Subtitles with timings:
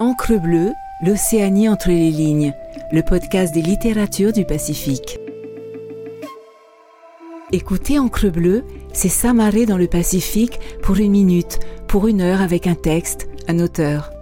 [0.00, 0.74] Encre bleue,
[1.04, 2.54] l'Océanie entre les lignes,
[2.92, 5.18] le podcast des littératures du Pacifique.
[7.50, 11.58] Écoutez Encre bleue, c'est s'amarrer dans le Pacifique pour une minute,
[11.88, 14.12] pour une heure avec un texte, un auteur.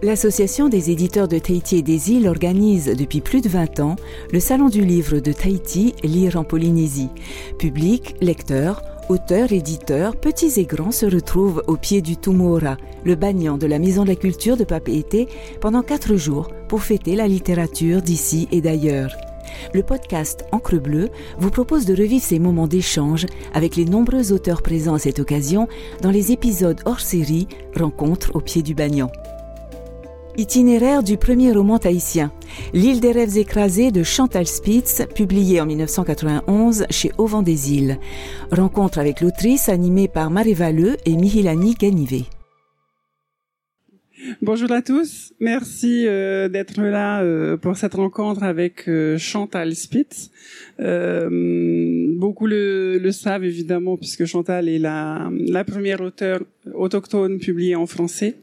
[0.00, 3.96] L'Association des éditeurs de Tahiti et des îles organise depuis plus de 20 ans
[4.32, 7.10] le Salon du livre de Tahiti, Lire en Polynésie.
[7.58, 13.58] Public, lecteurs, auteurs, éditeurs, petits et grands se retrouvent au pied du Tumora, le bagnan
[13.58, 15.28] de la Maison de la Culture de Papeete,
[15.60, 19.14] pendant quatre jours pour fêter la littérature d'ici et d'ailleurs.
[19.74, 24.62] Le podcast Encre Bleue vous propose de revivre ces moments d'échange avec les nombreux auteurs
[24.62, 25.68] présents à cette occasion
[26.00, 29.10] dans les épisodes hors série Rencontres au pied du bagnan.
[30.38, 32.32] Itinéraire du premier roman tahitien,
[32.72, 37.98] L'île des rêves écrasés de Chantal Spitz, publié en 1991 chez Auvent des Îles.
[38.50, 42.24] Rencontre avec l'autrice animée par Marie Valleux et Mihilani Ganivé.
[44.40, 50.30] Bonjour à tous, merci euh, d'être là euh, pour cette rencontre avec euh, Chantal Spitz.
[50.78, 56.40] beaucoup le, savent évidemment puisque Chantal est la, la première auteure
[56.72, 58.36] autochtone publiée en français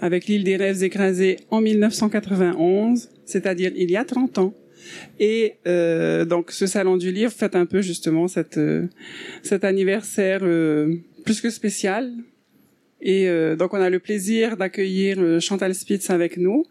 [0.00, 4.54] avec l'île des rêves écrasés en 1991, c'est-à-dire il y a 30 ans.
[5.20, 5.54] Et
[6.26, 8.60] donc ce salon du livre fait un peu justement cette,
[9.42, 12.12] cet anniversaire plus que spécial
[13.02, 16.64] et euh, donc, on a le plaisir d'accueillir euh, Chantal Spitz avec nous.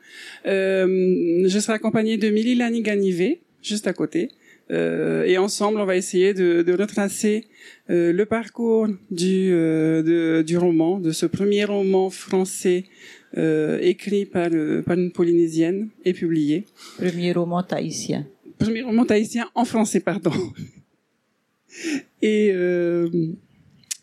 [0.45, 4.30] Euh, je serai accompagnée de Mililani Ganivé, juste à côté.
[4.72, 7.45] Euh, et ensemble, on va essayer de, de retracer
[7.88, 12.85] le parcours du, de, du roman, de ce premier roman français
[13.35, 14.50] écrit par,
[14.85, 16.66] par une Polynésienne et publié.
[16.97, 18.27] Premier roman tahitien.
[18.59, 20.31] Premier roman tahitien en français, pardon.
[22.22, 22.53] et,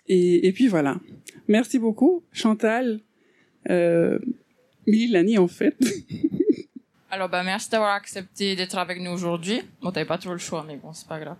[0.09, 0.99] et, et puis voilà.
[1.49, 3.01] Merci beaucoup, Chantal.
[3.71, 4.19] Euh,
[5.39, 5.77] en fait.
[7.11, 9.63] Alors, bah, merci d'avoir accepté d'être avec nous aujourd'hui.
[9.81, 11.37] Bon, t'avais pas trop le choix, mais bon, c'est pas grave.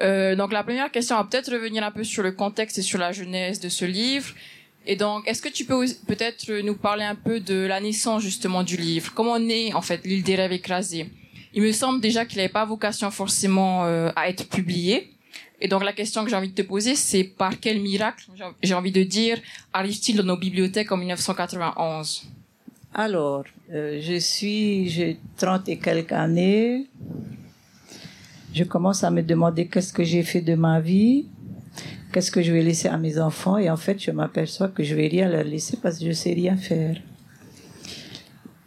[0.00, 2.82] Euh, donc, la première question, on va peut-être revenir un peu sur le contexte et
[2.82, 4.32] sur la jeunesse de ce livre.
[4.86, 8.62] Et donc, est-ce que tu peux peut-être nous parler un peu de la naissance, justement,
[8.62, 9.12] du livre?
[9.14, 11.10] Comment naît, en fait, l'île des rêves écrasés?
[11.52, 15.10] Il me semble déjà qu'il n'avait pas vocation forcément euh, à être publié.
[15.60, 18.24] Et donc la question que j'ai envie de te poser, c'est par quel miracle,
[18.62, 19.38] j'ai envie de dire,
[19.72, 22.22] arrive-t-il dans nos bibliothèques en 1991
[22.94, 26.86] Alors, euh, je suis, j'ai 30 et quelques années.
[28.54, 31.26] Je commence à me demander qu'est-ce que j'ai fait de ma vie,
[32.12, 34.94] qu'est-ce que je vais laisser à mes enfants, et en fait, je m'aperçois que je
[34.94, 36.96] vais rien leur laisser parce que je sais rien faire.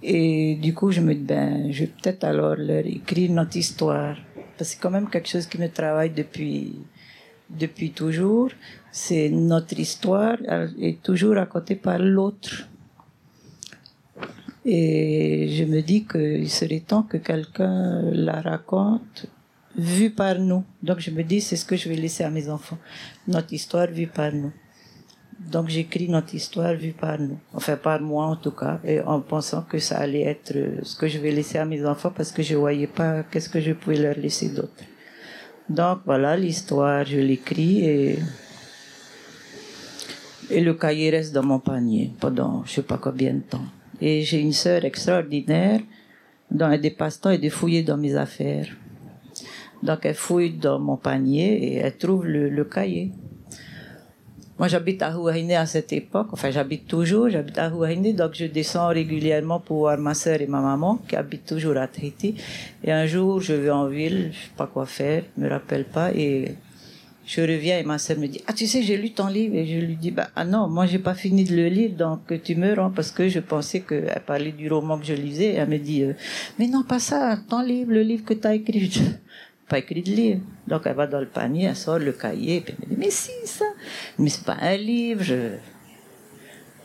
[0.04, 4.18] Et du coup, je me dis, ben, je vais peut-être alors leur écrire notre histoire
[4.59, 6.75] c'est quand même quelque chose qui me travaille depuis,
[7.50, 8.52] depuis toujours.
[8.91, 12.68] C'est notre histoire, elle est toujours racontée par l'autre.
[14.66, 19.25] Et je me dis qu'il serait temps que quelqu'un la raconte
[19.75, 20.63] vue par nous.
[20.81, 22.78] Donc je me dis, c'est ce que je vais laisser à mes enfants.
[23.28, 24.53] Notre histoire vue par nous.
[25.52, 29.20] Donc j'écris notre histoire vue par nous, enfin par moi en tout cas, et en
[29.20, 32.42] pensant que ça allait être ce que je vais laisser à mes enfants parce que
[32.42, 34.84] je voyais pas qu'est-ce que je pouvais leur laisser d'autre.
[35.70, 38.20] Donc voilà l'histoire, je l'écris et
[40.50, 43.66] et le cahier reste dans mon panier pendant je sais pas combien de temps.
[44.02, 45.81] Et j'ai une sœur extraordinaire
[46.52, 48.68] dont elle dépasse temps et de fouiller dans mes affaires.
[49.81, 53.12] Donc elle fouille dans mon panier et elle trouve le cahier.
[54.59, 56.28] Moi, j'habite à Huahine à cette époque.
[56.31, 57.30] Enfin, j'habite toujours.
[57.30, 61.16] J'habite à Huahine, donc je descends régulièrement pour voir ma sœur et ma maman qui
[61.16, 62.36] habitent toujours à Tahiti.
[62.84, 65.86] Et un jour, je vais en ville, je sais pas quoi faire, je me rappelle
[65.86, 66.56] pas, et
[67.25, 69.66] je reviens et ma sœur me dit ah tu sais j'ai lu ton livre et
[69.66, 72.56] je lui dis bah ah non moi j'ai pas fini de le lire donc tu
[72.56, 75.78] me rends parce que je pensais qu'elle parlait du roman que je lisais elle me
[75.78, 76.13] dit euh,
[76.59, 78.92] mais non pas ça ton livre le livre que tu as écrit
[79.73, 80.41] pas écrit de livre.
[80.67, 83.09] Donc elle va dans le panier, elle sort le cahier, puis elle me dit, mais
[83.09, 83.66] si, ça,
[84.19, 85.25] mais c'est pas un livre.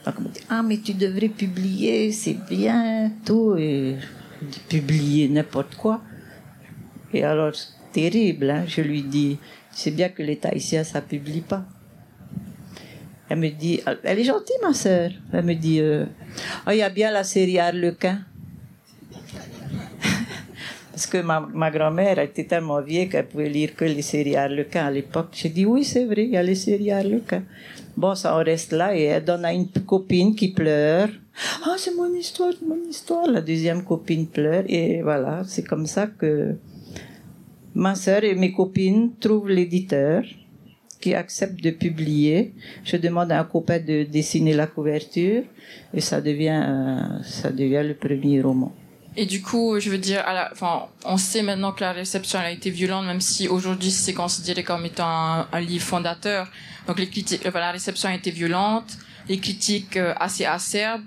[0.05, 3.97] Donc elle me dit, ah, mais tu devrais publier, c'est bien, tout, et
[4.71, 6.01] publier n'importe quoi.
[7.13, 7.53] Et alors,
[7.93, 9.37] terrible, hein, je lui dis,
[9.71, 11.65] c'est bien que l'État ici, ça publie pas.
[13.29, 15.11] Elle me dit, elle est gentille, ma sœur.
[15.35, 16.07] Elle me dit, euh,
[16.67, 18.21] oh, il y a bien la série Arlequin.
[20.99, 24.91] Parce que ma, grand-mère était tellement vieille qu'elle pouvait lire que les séries Harlequin à
[24.91, 25.29] l'époque.
[25.31, 27.45] J'ai dit oui, c'est vrai, il y a les séries Harlequin.
[27.97, 31.09] Bon, ça en reste là et elle donne à une copine qui pleure.
[31.65, 33.29] Ah, c'est mon histoire, c'est mon histoire.
[33.29, 36.57] La deuxième copine pleure et voilà, c'est comme ça que
[37.77, 40.25] ma sœur et mes copines trouvent l'éditeur
[41.01, 42.55] qui accepte de publier.
[42.83, 45.45] Je demande à un copain de dessiner la couverture
[45.95, 48.73] et ça devient, euh, ça devient le premier roman.
[49.21, 52.71] Et du coup, je veux dire, enfin, on sait maintenant que la réception a été
[52.71, 56.47] violente, même si aujourd'hui c'est considéré comme étant un, livre fondateur.
[56.87, 57.01] Donc
[57.45, 58.97] enfin, la réception a été violente,
[59.29, 61.03] les critiques euh, assez acerbes.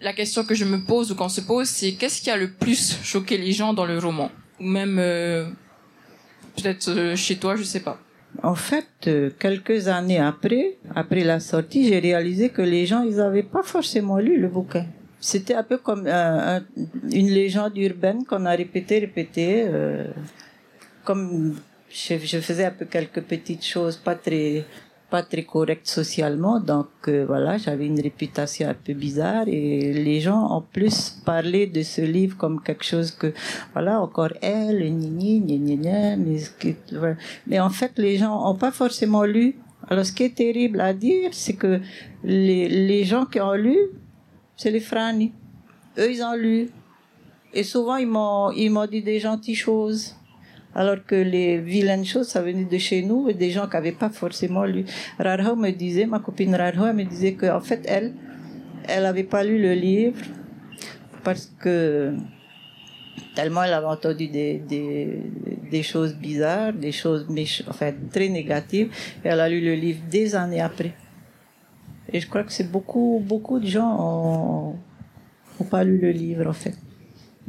[0.00, 2.50] La question que je me pose ou qu'on se pose, c'est qu'est-ce qui a le
[2.50, 5.44] plus choqué les gens dans le roman, ou même euh,
[6.56, 7.98] peut-être euh, chez toi, je sais pas.
[8.42, 8.88] En fait,
[9.38, 14.18] quelques années après, après la sortie, j'ai réalisé que les gens, ils avaient pas forcément
[14.18, 14.86] lu le bouquin.
[15.24, 16.60] C'était un peu comme euh,
[17.10, 19.64] une légende urbaine qu'on a répété, répété.
[19.66, 20.08] Euh,
[21.02, 21.56] comme
[21.88, 24.66] je, faisais un peu quelques petites choses pas très
[25.08, 30.20] pas très correctes socialement, donc euh, voilà, j'avais une réputation un peu bizarre et les
[30.20, 33.32] gens ont plus parlé de ce livre comme quelque chose que
[33.72, 37.16] voilà encore elle, ni ni ni ni mais,
[37.46, 39.56] mais en fait les gens ont pas forcément lu.
[39.88, 41.80] Alors ce qui est terrible à dire, c'est que
[42.24, 43.78] les, les gens qui ont lu
[44.56, 45.32] c'est les frani.
[45.98, 46.68] Eux, ils ont lu.
[47.52, 50.16] Et souvent, ils m'ont, ils m'ont dit des gentilles choses.
[50.74, 53.92] Alors que les vilaines choses, ça venait de chez nous et des gens qui n'avaient
[53.92, 54.84] pas forcément lu.
[55.18, 58.12] Rarho me disait, ma copine Rarho, me disait qu'en fait, elle,
[58.88, 60.20] elle n'avait pas lu le livre
[61.22, 62.12] parce que
[63.34, 65.18] tellement elle avait entendu des, des,
[65.70, 67.26] des choses bizarres, des choses
[67.68, 68.92] enfin, très négatives,
[69.24, 70.94] et elle a lu le livre des années après.
[72.14, 74.76] Et je crois que c'est beaucoup, beaucoup de gens
[75.58, 76.76] n'ont pas lu le livre, en fait.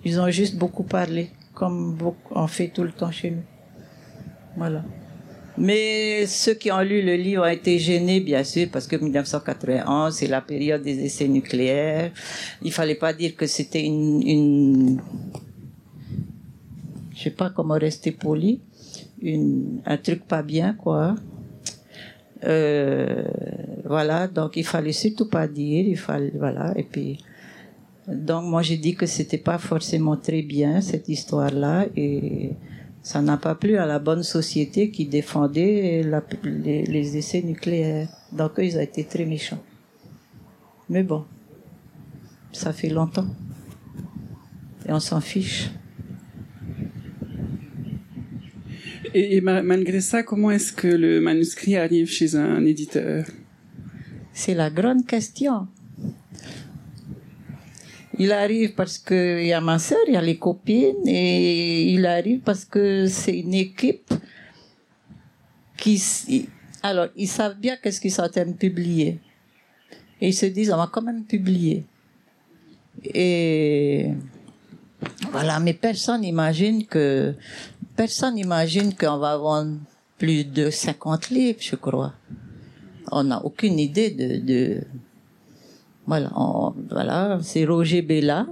[0.04, 1.96] Ils ont juste beaucoup parlé, comme
[2.32, 3.44] on fait tout le temps chez nous.
[4.58, 4.84] Voilà.
[5.56, 10.16] Mais ceux qui ont lu le livre ont été gênés, bien sûr, parce que 1991,
[10.16, 12.12] c'est la période des essais nucléaires.
[12.64, 15.02] Il fallait pas dire que c'était une, une,
[17.16, 18.62] je sais pas comment rester poli,
[19.22, 21.14] une, un truc pas bien, quoi.
[22.46, 23.24] Euh,
[23.86, 27.24] voilà, donc il fallait surtout pas dire, il fallait, voilà, et puis,
[28.08, 32.52] donc moi j'ai dit que c'était pas forcément très bien cette histoire-là et
[33.02, 36.04] ça n'a pas plu à la bonne société qui défendait
[36.44, 38.10] les, les, essais nucléaires.
[38.32, 39.62] Donc eux, ils ont été très méchants.
[40.90, 41.24] Mais bon,
[42.52, 43.28] ça fait longtemps
[44.88, 45.70] et on s'en fiche.
[49.18, 53.24] Et, malgré ça, comment est-ce que le manuscrit arrive chez un éditeur?
[54.34, 55.68] C'est la grande question.
[58.20, 62.06] Il arrive parce qu'il y a ma sœur, il y a les copines, et il
[62.06, 64.14] arrive parce que c'est une équipe
[65.78, 66.50] qui...
[66.84, 69.20] Alors, ils savent bien qu'est-ce qu'ils sont en train de publier.
[70.20, 71.86] Et ils se disent, on va quand même publier.
[73.02, 74.10] Et
[75.32, 77.34] voilà, mais personne n'imagine que
[77.96, 79.78] personne n'imagine qu'on va vendre
[80.18, 82.14] plus de 50 livres, je crois.
[83.12, 84.82] On n'a aucune idée de, de
[86.08, 86.32] voilà,
[86.90, 88.48] voilà, c'est Roger Bella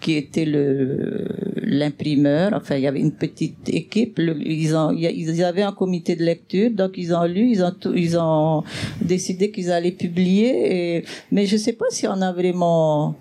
[0.00, 1.28] qui était le
[1.62, 2.52] l'imprimeur.
[2.54, 4.18] Enfin, il y avait une petite équipe.
[4.18, 8.18] ils ont, ils avaient un comité de lecture, donc ils ont lu, ils ont, ils
[8.18, 8.64] ont
[9.00, 11.04] décidé qu'ils allaient publier.
[11.30, 13.14] Mais je sais pas si on a vraiment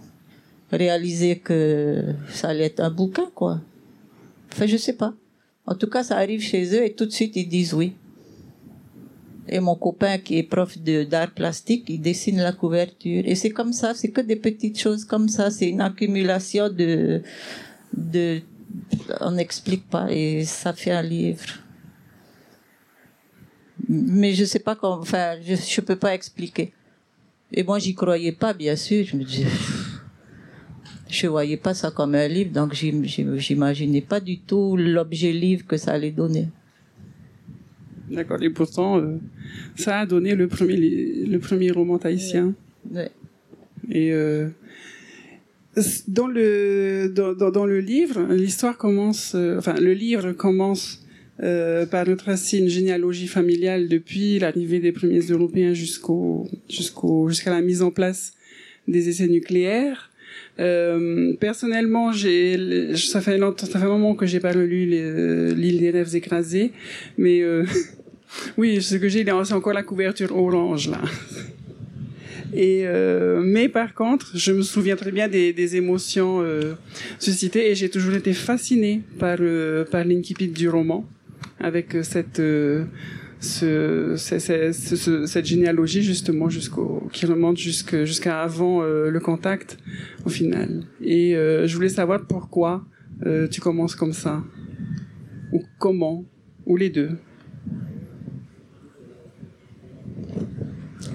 [0.72, 3.60] réalisé que ça allait être un bouquin, quoi.
[4.52, 5.14] Enfin, je sais pas.
[5.66, 7.94] En tout cas, ça arrive chez eux et tout de suite ils disent oui.
[9.48, 13.24] Et mon copain qui est prof d'art plastique, il dessine la couverture.
[13.26, 15.52] Et c'est comme ça, c'est que des petites choses comme ça.
[15.52, 17.22] C'est une accumulation de,
[17.96, 18.42] de,
[19.20, 21.46] on n'explique pas et ça fait un livre.
[23.90, 26.72] Mais je sais pas comment, enfin, je, je peux pas expliquer.
[27.52, 29.06] Et moi, j'y croyais pas, bien sûr.
[29.06, 29.48] Je me disais,
[31.12, 35.78] je voyais pas ça comme un livre, donc j'imaginais pas du tout l'objet livre que
[35.78, 36.48] ça allait donner.
[38.10, 38.42] D'accord.
[38.42, 39.18] Et pourtant, euh,
[39.76, 42.54] ça a donné le premier, le premier roman tahitien.
[42.90, 43.10] Ouais.
[43.90, 44.50] Et euh,
[46.08, 49.34] dans le dans, dans, le livre, l'histoire commence.
[49.36, 51.00] Euh, enfin, le livre commence
[51.90, 57.82] par retracer une généalogie familiale depuis l'arrivée des premiers Européens jusqu'au jusqu'au jusqu'à la mise
[57.82, 58.34] en place
[58.88, 60.11] des essais nucléaires.
[60.62, 65.80] Euh, personnellement, j'ai, ça fait longtemps, ça fait un moment que j'ai pas lu l'île
[65.80, 66.72] des rêves écrasés,
[67.18, 67.66] mais euh,
[68.58, 71.02] oui, ce que j'ai, c'est encore la couverture orange là.
[72.54, 76.74] Et euh, mais par contre, je me souviens très bien des, émotions euh,
[77.18, 81.08] suscitées et j'ai toujours été fascinée par euh, par l'incipit du roman
[81.60, 82.42] avec cette
[83.42, 86.48] cette généalogie justement
[87.12, 89.78] qui remonte jusqu'à avant euh, le contact
[90.26, 90.84] au final.
[91.02, 92.86] Et euh, je voulais savoir pourquoi
[93.26, 94.44] euh, tu commences comme ça
[95.52, 96.24] ou comment
[96.66, 97.18] ou les deux.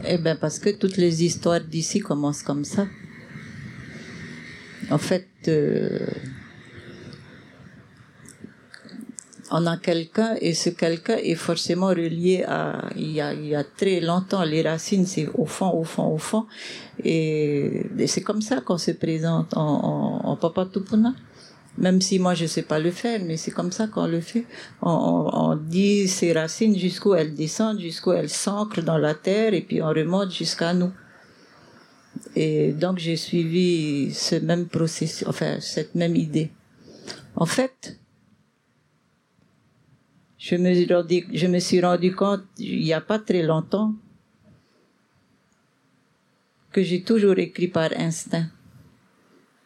[0.08, 2.86] Eh bien, parce que toutes les histoires d'ici commencent comme ça.
[4.90, 5.26] En fait,
[9.50, 13.54] on a quelqu'un et ce quelqu'un est forcément relié à il y a, il y
[13.54, 16.46] a très longtemps les racines c'est au fond au fond au fond.
[17.04, 21.14] Et, c'est comme ça qu'on se présente en, en, en Papa Tupuna
[21.78, 24.46] même si moi je sais pas le faire mais c'est comme ça qu'on le fait.
[24.82, 29.54] On, on, on dit ses racines jusqu'où elles descendent jusqu'où elles s'ancrent dans la terre
[29.54, 30.92] et puis on remonte jusqu'à nous.
[32.34, 36.50] Et donc j'ai suivi ce même processus enfin cette même idée.
[37.36, 37.98] En fait
[40.46, 43.92] je me, suis rendu, compte, il n'y a pas très longtemps,
[46.70, 48.46] que j'ai toujours écrit par instinct.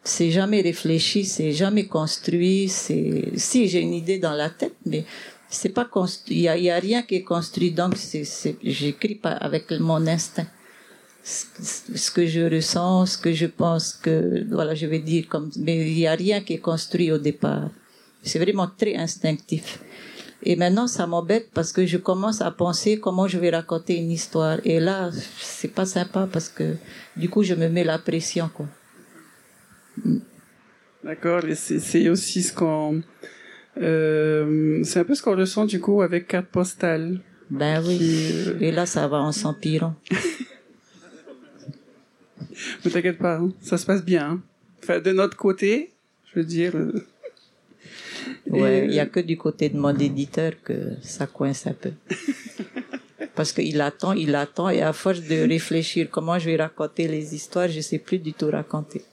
[0.03, 5.05] C'est jamais réfléchi, c'est jamais construit, si j'ai une idée dans la tête, mais
[5.49, 10.07] c'est pas construit, il y a, rien qui est construit, donc c'est, j'écris avec mon
[10.07, 10.47] instinct.
[11.23, 15.77] Ce que je ressens, ce que je pense que, voilà, je vais dire comme, mais
[15.91, 17.69] il y a rien qui est construit au départ.
[18.23, 19.79] C'est vraiment très instinctif.
[20.43, 24.11] Et maintenant, ça m'embête parce que je commence à penser comment je vais raconter une
[24.11, 24.57] histoire.
[24.65, 26.75] Et là, c'est pas sympa parce que
[27.15, 28.65] du coup, je me mets la pression, quoi.
[31.03, 31.45] D'accord.
[31.45, 33.03] Et c'est aussi ce qu'on,
[33.79, 37.19] euh, c'est un peu ce qu'on ressent du coup avec carte postale.
[37.49, 38.31] Ben oui.
[38.31, 39.95] Euh, et là, ça va en s'empirant.
[42.85, 43.51] Ne t'inquiète pas, hein.
[43.61, 44.29] ça se passe bien.
[44.29, 44.41] Hein.
[44.83, 45.91] Enfin, de notre côté,
[46.31, 46.75] je veux dire.
[46.75, 47.05] Euh,
[48.51, 51.91] Ouais, il y a que du côté de mon éditeur que ça coince un peu.
[53.35, 57.33] Parce qu'il attend, il attend, et à force de réfléchir comment je vais raconter les
[57.33, 59.03] histoires, je sais plus du tout raconter.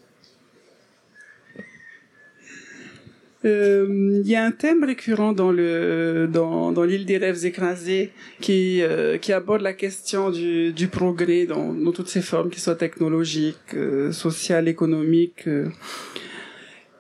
[3.45, 8.11] Euh, il y a un thème récurrent dans le dans, dans l'île des rêves écrasés
[8.41, 12.61] qui euh, qui aborde la question du, du progrès dans, dans toutes ses formes, qu'ils
[12.61, 15.49] soient technologiques, euh, sociales, économiques.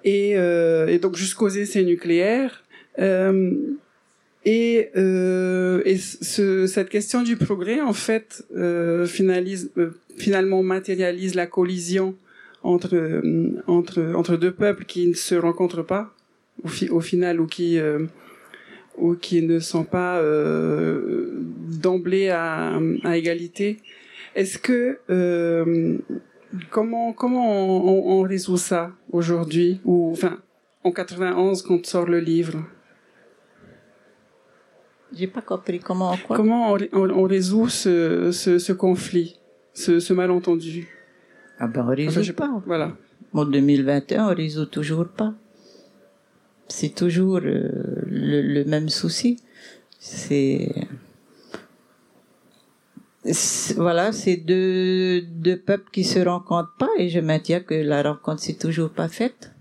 [0.08, 2.64] Euh, et, donc jusqu'aux essais nucléaires.
[2.98, 3.52] Euh,
[4.44, 8.44] et, euh, et ce, cette question du progrès, en fait,
[10.16, 12.14] finalement matérialise la collision
[12.62, 16.14] entre, deux peuples qui ne se rencontrent pas,
[16.62, 17.78] au, fi au final, ou qui,
[19.42, 20.22] ne sont pas
[21.82, 22.80] d'emblée à
[23.16, 23.78] égalité.
[24.34, 24.98] Est-ce que
[26.70, 30.38] Comment comment on, on, résout ça aujourd'hui ou enfin
[30.82, 32.64] en 91 quand sort le livre?
[35.12, 39.38] J'ai pas compris comment quoi Comment on, on, résout ce, ce, ce conflit,
[39.74, 40.88] ce, ce, malentendu?
[41.58, 42.62] Ah ben on résout enfin, pas.
[42.66, 42.92] Voilà.
[43.32, 45.34] En 2021, on résout toujours pas.
[46.68, 47.70] C'est toujours euh,
[48.06, 49.42] le, le même souci.
[49.98, 50.72] C'est
[53.76, 58.40] voilà, c'est deux, deux peuples qui se rencontrent pas et je maintiens que la rencontre
[58.40, 59.52] s'est toujours pas faite.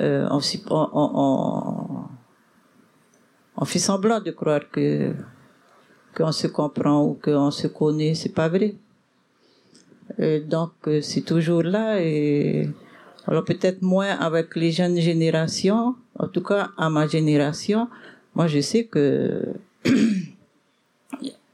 [0.00, 0.40] Euh, on,
[0.70, 2.04] on, on,
[3.56, 5.12] on, fait semblant de croire que
[6.16, 8.74] qu'on se comprend ou qu'on se connaît, c'est pas vrai.
[10.18, 12.68] Euh, donc euh, c'est toujours là et
[13.26, 17.88] alors peut-être moins avec les jeunes générations, en tout cas à ma génération,
[18.34, 19.54] moi je sais que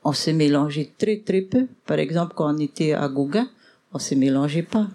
[0.05, 1.67] on se mélangeait très très peu.
[1.87, 3.49] Par exemple, quand on était à Gauguin,
[3.93, 4.89] on se mélangeait pas.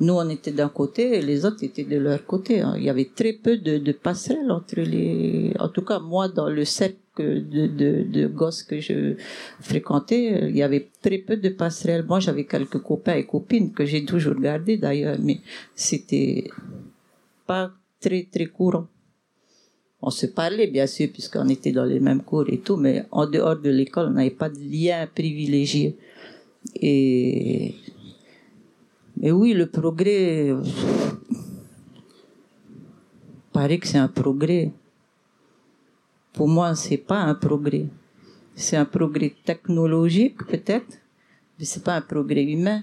[0.00, 2.60] Nous, on était d'un côté et les autres étaient de leur côté.
[2.60, 2.74] Hein.
[2.76, 5.54] Il y avait très peu de, de passerelles entre les...
[5.60, 9.14] En tout cas, moi, dans le cercle de, de, de gosses que je
[9.60, 12.04] fréquentais, il y avait très peu de passerelles.
[12.04, 15.38] Moi, j'avais quelques copains et copines que j'ai toujours gardés d'ailleurs, mais
[15.74, 16.50] c'était
[17.46, 18.88] pas très très courant
[20.02, 23.26] on se parlait bien sûr puisqu'on était dans les mêmes cours et tout, mais en
[23.26, 25.96] dehors de l'école, on n'avait pas de lien privilégié.
[26.74, 27.76] Et
[29.16, 30.52] mais oui, le progrès
[33.52, 34.72] paraît que c'est un progrès.
[36.32, 37.86] Pour moi, c'est pas un progrès.
[38.56, 40.98] C'est un progrès technologique peut-être,
[41.58, 42.82] mais c'est pas un progrès humain.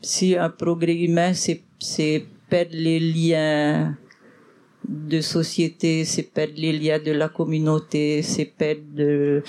[0.00, 3.96] Si un progrès humain, c'est perdre les liens
[4.88, 9.42] de société, c'est perdre les liens de la communauté, c'est perdre,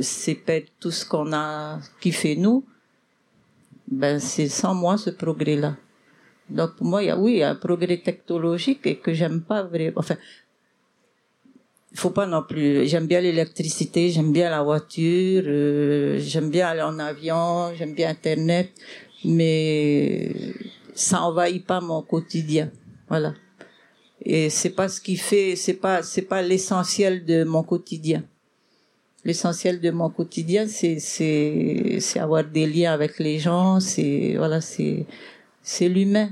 [0.00, 2.64] c'est perdre tout ce qu'on a, qui fait nous.
[3.90, 5.76] Ben, c'est sans moi ce progrès-là.
[6.48, 9.12] Donc, pour moi, il y a, oui, il y a un progrès technologique et que
[9.12, 10.16] j'aime pas vraiment, enfin,
[11.94, 16.82] faut pas non plus, j'aime bien l'électricité, j'aime bien la voiture, euh, j'aime bien aller
[16.82, 18.70] en avion, j'aime bien Internet,
[19.24, 20.32] mais
[20.94, 22.70] ça envahit pas mon quotidien.
[23.08, 23.34] Voilà
[24.22, 28.24] et c'est pas ce qui fait c'est pas c'est pas l'essentiel de mon quotidien
[29.24, 34.60] l'essentiel de mon quotidien, c'est c'est c'est avoir des liens avec les gens, c'est voilà,
[34.60, 35.06] c'est
[35.62, 36.30] c'est l'humain.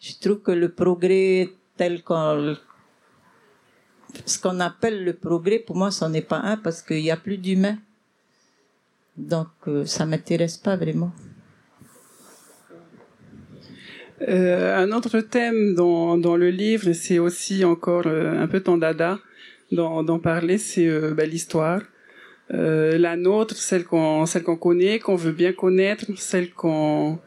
[0.00, 2.56] Je trouve que le progrès tel qu'on
[4.24, 7.16] ce qu'on appelle le progrès, pour moi, c'en est pas un parce qu'il n'y a
[7.16, 7.78] plus d'humain.
[9.16, 11.12] Donc, euh, ça m'intéresse pas vraiment.
[14.26, 18.76] Euh, un autre thème dans, dans le livre, c'est aussi encore euh, un peu ton
[18.76, 19.18] dada
[19.70, 21.82] d'en parler, c'est euh, ben, l'histoire.
[22.54, 27.18] Euh, la nôtre, celle qu'on celle qu'on connaît, qu'on veut bien connaître, celle qu'on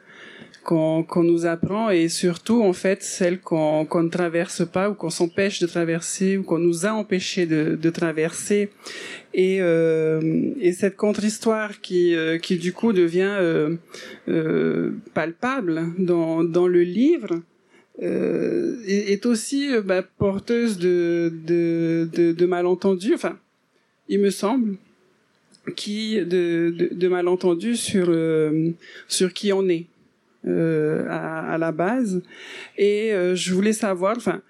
[0.64, 4.94] qu'on qu'on nous apprend et surtout en fait celle qu'on qu'on ne traverse pas ou
[4.94, 8.70] qu'on s'empêche de traverser ou qu'on nous a empêché de, de traverser.
[9.34, 10.20] Et euh,
[10.60, 13.76] et cette contre-histoire qui euh, qui du coup devient euh,
[14.28, 17.42] euh, palpable dans dans le livre
[18.02, 23.38] euh, est, aussi bah, porteuse de, de, de, de malentendus, enfin,
[24.10, 24.78] il me semble,
[25.76, 28.72] qui de, de, de malentendus sur euh,
[29.08, 29.86] sur qui on est
[30.48, 32.24] euh, à, la base.
[32.76, 34.42] Et euh, je voulais savoir, enfin,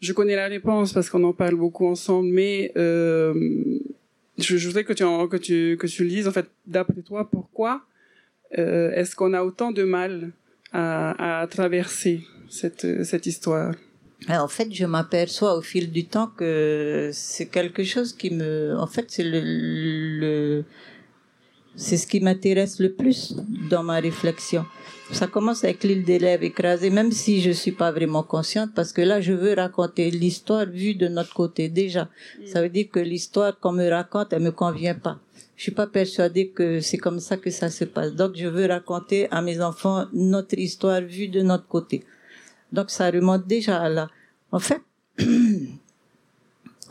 [0.00, 3.34] je connais la réponse parce qu'on en parle beaucoup ensemble, mais euh,
[4.38, 7.82] je, voudrais que tu, en, que tu que tu lises en fait d'après toi pourquoi
[8.52, 10.32] est-ce qu'on a autant de mal
[10.72, 13.74] à, traverser cette cette histoire?
[14.28, 18.86] en fait, je m'aperçois au fil du temps que c'est quelque chose qui me, en
[18.86, 20.64] fait, c'est le
[21.76, 23.36] c'est ce qui m'intéresse le plus
[23.70, 24.64] dans ma réflexion.
[25.12, 28.92] Ça commence avec l'île des lèvres écrasées, même si je suis pas vraiment consciente, parce
[28.92, 32.08] que là, je veux raconter l'histoire vue de notre côté déjà.
[32.46, 35.18] Ça veut dire que l'histoire qu'on me raconte, elle me convient pas.
[35.56, 38.14] Je suis pas persuadée que c'est comme ça que ça se passe.
[38.14, 42.04] Donc, je veux raconter à mes enfants notre histoire vue de notre côté.
[42.72, 44.08] Donc, ça remonte déjà à là.
[44.52, 44.80] En fait,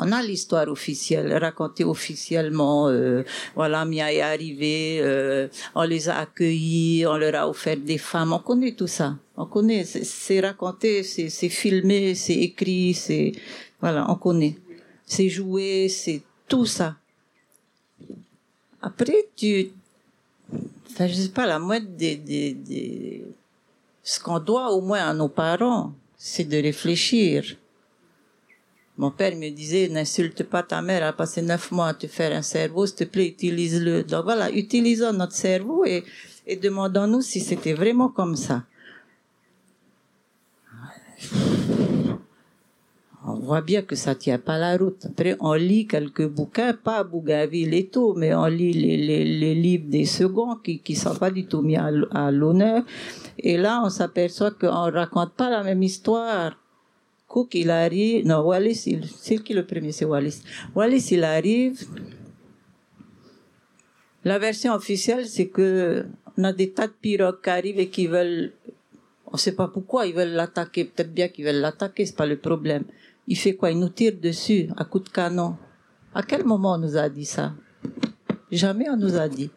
[0.02, 2.88] on a l'histoire officielle, racontée officiellement.
[2.88, 7.98] Euh, voilà, Mia est arrivée, euh, on les a accueillis, on leur a offert des
[7.98, 8.32] femmes.
[8.32, 9.18] On connaît tout ça.
[9.36, 9.84] On connaît.
[9.84, 13.34] C'est raconté, c'est filmé, c'est écrit, c'est
[13.82, 14.56] voilà, on connaît.
[15.06, 16.96] C'est joué, c'est tout ça.
[18.82, 19.72] Après, tu,
[20.90, 23.26] enfin, je sais pas, la moindre des, des, des...
[24.02, 27.58] ce qu'on doit au moins à nos parents, c'est de réfléchir
[29.00, 32.06] mon père me disait, n'insulte pas ta mère, elle a passé neuf mois à te
[32.06, 34.04] faire un cerveau, s'il te plaît, utilise-le.
[34.04, 36.04] Donc voilà, utilisons notre cerveau et,
[36.46, 38.66] et demandons-nous si c'était vraiment comme ça.
[43.26, 45.06] On voit bien que ça tient pas la route.
[45.06, 49.56] Après, on lit quelques bouquins, pas Bougainville et tout, mais on lit les, les, les
[49.56, 52.84] livres des seconds qui, qui sont pas du tout mis à, à l'honneur.
[53.38, 56.58] Et là, on s'aperçoit qu'on raconte pas la même histoire.
[57.30, 58.90] Cook, il arrive, non, Wallis,
[59.20, 60.42] c'est qui le premier, c'est Wallis.
[60.74, 61.80] Wallis, il arrive.
[64.24, 68.08] La version officielle, c'est que on a des tas de pirogues qui arrivent et qui
[68.08, 68.52] veulent,
[69.28, 70.86] on sait pas pourquoi, ils veulent l'attaquer.
[70.86, 72.86] Peut-être bien qu'ils veulent l'attaquer, c'est pas le problème.
[73.28, 73.70] Il fait quoi?
[73.70, 75.56] Il nous tire dessus, à coups de canon.
[76.16, 77.54] À quel moment on nous a dit ça?
[78.52, 79.52] Jamais on nous a dit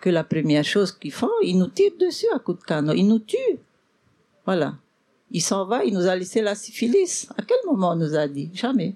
[0.00, 2.94] que la première chose qu'ils font, ils nous tirent dessus à coups de canon.
[2.94, 3.58] Ils nous tuent.
[4.46, 4.76] Voilà.
[5.30, 7.28] Il s'en va, il nous a laissé la syphilis.
[7.36, 8.50] À quel moment on nous a dit?
[8.52, 8.94] Jamais.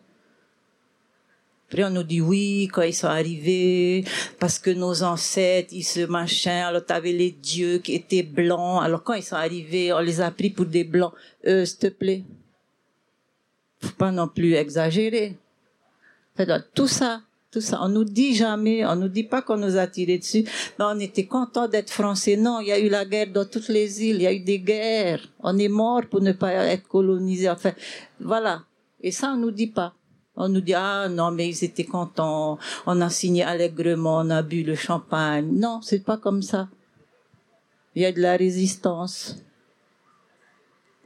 [1.69, 4.05] Après, on nous dit oui, quand ils sont arrivés,
[4.39, 9.03] parce que nos ancêtres, ils se machin, alors t'avais les dieux qui étaient blancs, alors
[9.03, 11.13] quand ils sont arrivés, on les a pris pour des blancs.
[11.47, 12.23] Euh, s'il te plaît.
[13.81, 15.37] Faut pas non plus exagérer.
[16.75, 17.23] tout ça,
[17.81, 20.45] On nous dit jamais, on nous dit pas qu'on nous a tiré dessus.
[20.79, 22.37] Mais on était content d'être français.
[22.37, 24.41] Non, il y a eu la guerre dans toutes les îles, il y a eu
[24.41, 25.21] des guerres.
[25.41, 27.49] On est mort pour ne pas être colonisé.
[27.51, 27.73] Enfin,
[28.21, 28.63] voilà.
[29.01, 29.95] Et ça, on nous dit pas.
[30.37, 34.43] On nous dit, ah non, mais ils étaient contents, on a signé allègrement, on a
[34.43, 35.49] bu le champagne.
[35.53, 36.69] Non, c'est pas comme ça.
[37.95, 39.37] Il y a de la résistance.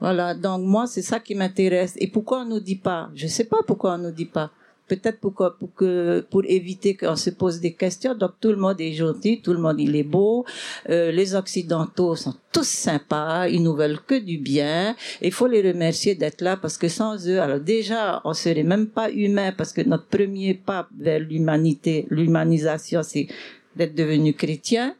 [0.00, 1.94] Voilà, donc moi, c'est ça qui m'intéresse.
[1.98, 3.10] Et pourquoi on nous dit pas?
[3.14, 4.50] Je sais pas pourquoi on nous dit pas
[4.88, 8.14] peut-être pour, pour, que, pour éviter qu'on se pose des questions.
[8.14, 10.44] Donc tout le monde est gentil, tout le monde il est beau.
[10.88, 14.96] Euh, les Occidentaux sont tous sympas, ils nous veulent que du bien.
[15.22, 18.88] Il faut les remercier d'être là parce que sans eux, alors déjà, on serait même
[18.88, 23.28] pas humain parce que notre premier pas vers l'humanité, l'humanisation, c'est
[23.76, 24.94] d'être devenu chrétien.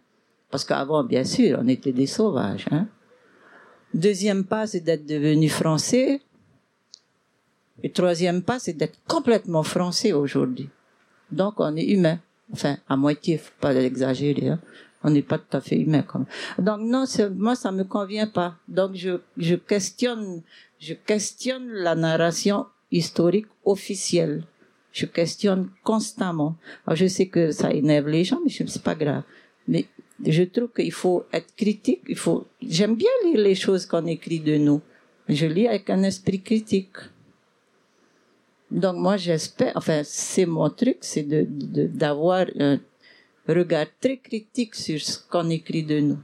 [0.51, 2.67] Parce qu'avant, bien sûr, on était des sauvages.
[2.71, 2.87] Hein.
[3.93, 6.21] Deuxième pas, c'est d'être devenu français.
[7.83, 10.69] Le troisième pas, c'est d'être complètement français aujourd'hui.
[11.31, 12.19] Donc, on est humain.
[12.53, 14.49] Enfin, à moitié, faut pas l'exagérer.
[14.49, 14.61] Hein.
[15.05, 16.03] On n'est pas tout à fait humain.
[16.03, 16.27] Comme.
[16.59, 17.05] Donc non,
[17.37, 18.57] moi, ça me convient pas.
[18.67, 20.43] Donc, je, je questionne,
[20.81, 24.45] je questionne la narration historique officielle.
[24.93, 26.57] Je questionne constamment.
[26.87, 29.23] Alors, je sais que ça énerve les gens, mais c'est pas grave.
[29.69, 29.87] Mais
[30.27, 32.03] je trouve qu'il faut être critique.
[32.09, 32.47] Il faut.
[32.61, 34.81] J'aime bien lire les choses qu'on écrit de nous.
[35.29, 36.97] Je lis avec un esprit critique.
[38.71, 41.47] Donc moi j'espère, enfin c'est mon truc, c'est de
[41.87, 42.79] d'avoir un
[43.49, 46.19] regard très critique sur ce qu'on écrit de nous.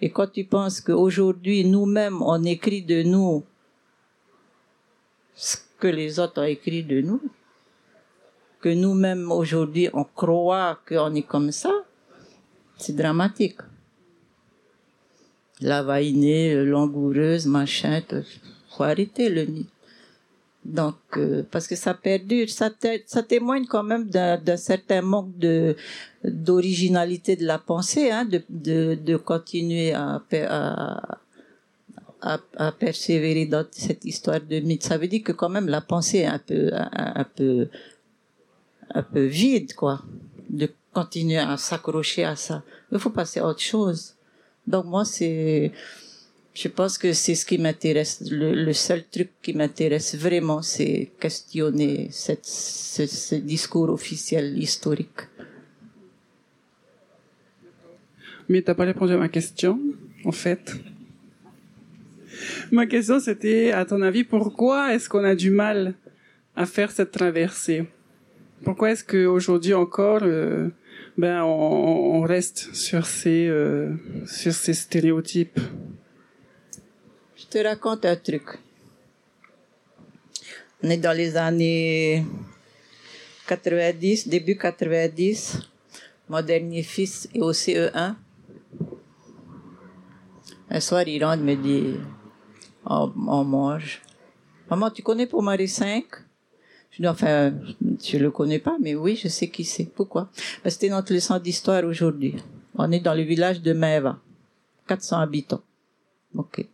[0.00, 3.44] Et quand tu penses qu'aujourd'hui nous-mêmes on écrit de nous
[5.34, 7.20] ce que les autres ont écrit de nous,
[8.60, 11.72] que nous-mêmes aujourd'hui on croit qu'on est comme ça,
[12.78, 13.60] c'est dramatique.
[15.60, 18.00] La vainée, langoureuse, machin,
[18.70, 19.71] faut arrêter le nid.
[20.64, 22.70] Donc, euh, parce que ça perdure, ça,
[23.22, 25.76] témoigne quand même d'un certain manque de
[26.24, 31.18] d'originalité de la pensée, hein, de, de, de continuer à, à,
[32.20, 34.84] à, à, persévérer dans cette histoire de mythe.
[34.84, 37.68] Ça veut dire que quand même la pensée est un peu, un peu,
[38.94, 40.02] un peu vide, quoi,
[40.48, 42.62] de continuer à s'accrocher à ça.
[42.92, 44.14] Il faut passer à autre chose.
[44.64, 45.72] Donc moi, c'est
[46.54, 48.22] je pense que c'est ce qui m'intéresse.
[48.30, 55.28] Le, seul truc qui m'intéresse vraiment, c'est questionner cette, ce, discours officiel historique.
[58.48, 59.80] Mais t'as pas répondu à ma question,
[60.24, 60.74] en fait.
[62.70, 65.94] Ma question, c'était, à ton avis, pourquoi est-ce qu'on a du mal
[66.54, 67.86] à faire cette traversée?
[68.62, 70.68] Pourquoi est-ce qu'aujourd'hui encore, euh,
[71.16, 73.90] ben, on, reste sur ces, euh,
[74.26, 75.58] sur ces stéréotypes?
[77.42, 78.58] Je te raconte un truc.
[80.82, 82.24] On est dans les années
[83.48, 85.58] 90, début 90.
[86.28, 88.14] Mon dernier fils est au CE1.
[90.70, 91.94] Un soir, il rentre, me dit,
[92.86, 94.00] on, mange.
[94.70, 96.04] Maman, tu connais pour Marie 5?
[96.92, 97.52] Je dis, enfin,
[98.02, 99.86] je le connais pas, mais oui, je sais qui c'est.
[99.86, 100.30] Pourquoi?
[100.62, 102.36] Parce que c'était notre leçon d'histoire aujourd'hui.
[102.76, 104.18] On est dans le village de Maeva.
[104.86, 105.62] 400 habitants.
[106.36, 106.66] OK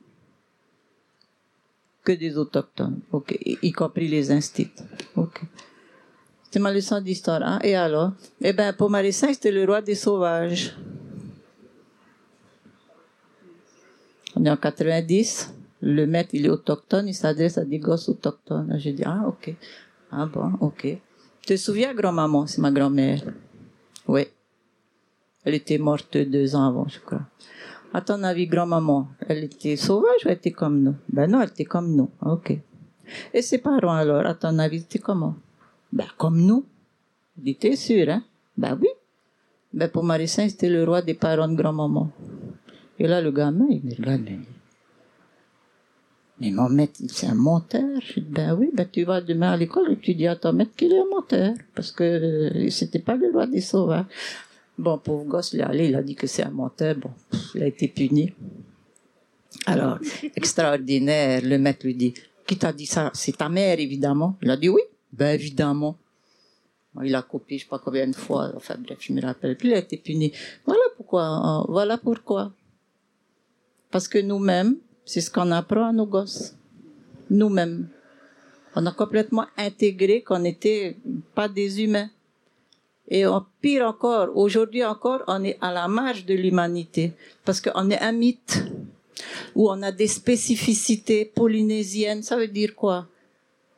[2.08, 4.72] que des autochtones, ok, y compris les instits,
[5.14, 5.42] ok.
[6.50, 7.58] C'est ma leçon d'histoire, hein?
[7.62, 8.12] Et alors?
[8.40, 10.74] Eh ben, pour Marissin, c'était le roi des sauvages.
[14.34, 18.74] On est en 90, le maître, il est autochtone, il s'adresse à des gosses autochtones.
[18.78, 19.54] J'ai dit, ah, ok.
[20.10, 20.96] Ah bon, ok.
[21.46, 22.46] Te souviens, grand-maman?
[22.46, 23.20] C'est ma grand-mère.
[24.06, 24.22] Oui.
[25.44, 27.26] Elle était morte deux ans avant, je crois.
[27.92, 30.94] À ton avis, grand-maman, elle était sauvage ou elle était comme nous?
[31.08, 32.10] Ben non, elle était comme nous.
[32.20, 32.58] Ok.
[33.32, 35.34] Et ses parents alors, à ton avis, c'était comment?
[35.92, 36.64] Ben comme nous.
[37.42, 38.22] Il était sûr, hein?
[38.56, 38.88] Ben oui.
[39.72, 42.10] Ben pour Marie-Saint, c'était le roi des parents de grand-maman.
[42.98, 44.40] Et là, le gamin, il me regarde, il
[46.40, 48.00] mais mon maître, c'est un menteur.
[48.00, 50.52] Je dis, ben oui, ben tu vas demain à l'école et tu dis à ton
[50.52, 51.54] maître qu'il est un menteur.
[51.74, 54.04] Parce que euh, c'était pas le roi des sauvages.
[54.78, 56.94] Bon, pauvre gosse, il est allé, il a dit que c'est un menteur.
[56.96, 57.10] Bon,
[57.54, 58.32] il a été puni.
[59.66, 59.98] Alors,
[60.36, 62.14] extraordinaire, le maître lui dit,
[62.46, 63.10] qui t'a dit ça?
[63.12, 64.36] C'est ta mère, évidemment.
[64.40, 64.80] Il a dit oui,
[65.12, 65.98] ben évidemment.
[67.04, 68.52] il a copié, je sais pas combien de fois.
[68.54, 69.68] Enfin bref, je me rappelle plus.
[69.68, 70.32] Il a été puni.
[70.64, 71.24] Voilà pourquoi.
[71.24, 72.52] Hein, voilà pourquoi.
[73.90, 76.56] Parce que nous-mêmes, c'est ce qu'on apprend à nos gosses.
[77.30, 77.88] Nous-mêmes.
[78.76, 80.96] On a complètement intégré qu'on n'était
[81.34, 82.10] pas des humains.
[83.10, 83.24] Et
[83.62, 87.12] pire encore, aujourd'hui encore, on est à la marge de l'humanité
[87.44, 88.64] parce qu'on est un mythe
[89.54, 92.22] où on a des spécificités polynésiennes.
[92.22, 93.06] Ça veut dire quoi?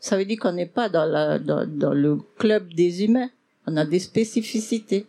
[0.00, 3.30] Ça veut dire qu'on n'est pas dans, le club des humains.
[3.66, 5.06] On a des spécificités.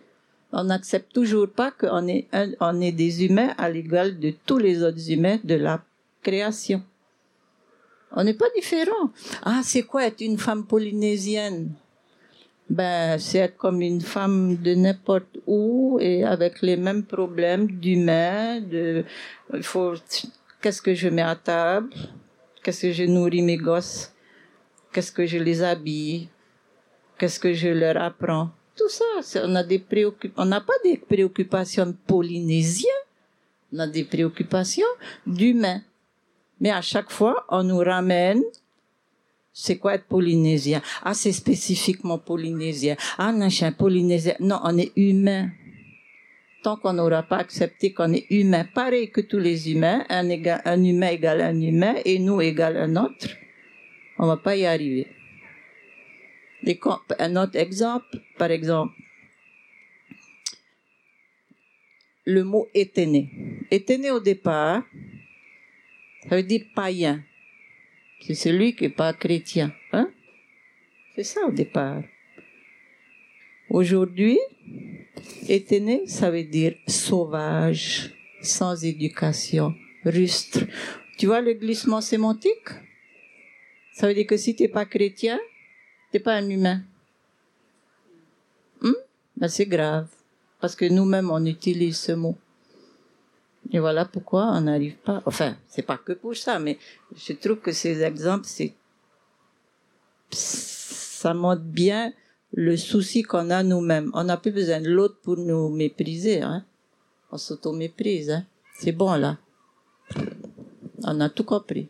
[0.53, 2.27] On n'accepte toujours pas qu'on est,
[2.59, 5.81] on est des humains à l'égal de tous les autres humains de la
[6.21, 6.83] création.
[8.13, 9.11] On n'est pas différent.
[9.43, 11.71] Ah, c'est quoi être une femme polynésienne?
[12.71, 19.03] Ben, c'est comme une femme de n'importe où et avec les mêmes problèmes d'humain, de,
[19.53, 19.93] il faut,
[20.61, 21.89] qu'est-ce que je mets à table?
[22.63, 24.13] Qu'est-ce que je nourris mes gosses?
[24.93, 26.29] Qu'est-ce que je les habille?
[27.17, 28.51] Qu'est-ce que je leur apprends?
[28.77, 29.03] Tout ça,
[29.43, 33.05] on a des préoccupations, on n'a pas des préoccupations polynésiennes,
[33.73, 34.93] on a des préoccupations
[35.27, 35.81] d'humains.
[36.61, 38.41] Mais à chaque fois, on nous ramène
[39.53, 40.81] c'est quoi être polynésien?
[41.03, 42.95] Ah, c'est spécifiquement polynésien.
[43.17, 44.35] Ah, non, je polynésien.
[44.39, 45.51] Non, on est humain.
[46.63, 50.29] Tant qu'on n'aura pas accepté qu'on est humain, pareil que tous les humains, un,
[50.65, 53.27] un humain égale un humain et nous égale un autre,
[54.19, 55.07] on va pas y arriver.
[57.17, 58.93] un autre exemple, par exemple,
[62.25, 63.31] le mot éténé.
[63.71, 64.83] Éténé au départ,
[66.29, 67.23] ça veut dire païen
[68.21, 69.73] c'est celui qui n'est pas chrétien.
[69.91, 70.09] Hein?
[71.15, 72.03] C'est ça au départ.
[73.69, 74.39] Aujourd'hui,
[75.47, 79.73] étené, ça veut dire sauvage, sans éducation,
[80.05, 80.65] rustre.
[81.17, 82.69] Tu vois le glissement sémantique?
[83.93, 85.39] Ça veut dire que si t'es pas chrétien,
[86.11, 86.83] t'es pas un humain.
[88.81, 88.93] Hmm?
[89.37, 90.07] Ben c'est grave,
[90.59, 92.37] parce que nous-mêmes on utilise ce mot.
[93.69, 95.21] Et voilà pourquoi on n'arrive pas.
[95.25, 96.77] Enfin, c'est pas que pour ça, mais
[97.15, 98.73] je trouve que ces exemples, c'est
[100.33, 102.13] ça montre bien
[102.53, 104.11] le souci qu'on a nous-mêmes.
[104.13, 106.41] On n'a plus besoin de l'autre pour nous mépriser.
[106.41, 106.65] Hein.
[107.31, 108.31] On s'auto-méprise.
[108.31, 108.45] Hein.
[108.79, 109.37] C'est bon là.
[111.03, 111.87] On a tout compris.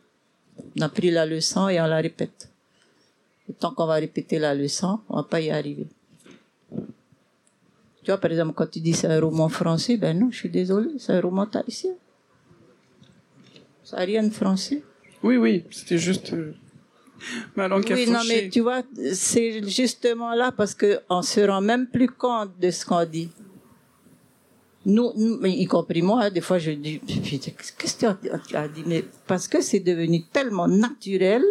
[0.78, 2.50] On a pris la leçon et on la répète.
[3.50, 5.88] Et tant qu'on va répéter la leçon, on va pas y arriver.
[8.04, 10.50] Tu vois, par exemple, quand tu dis c'est un roman français, ben non, je suis
[10.50, 11.92] désolé, c'est un roman tahitien.
[13.84, 14.82] Ça n'a rien de français.
[15.24, 16.56] Oui, oui, c'était juste euh,
[17.56, 18.82] ma langue Oui, non, mais tu vois,
[19.14, 23.30] c'est justement là parce qu'on se rend même plus compte de ce qu'on dit.
[24.84, 25.14] Nous,
[25.46, 29.48] y compris moi, hein, des fois je dis, qu'est-ce que tu as dit Mais parce
[29.48, 31.44] que c'est devenu tellement naturel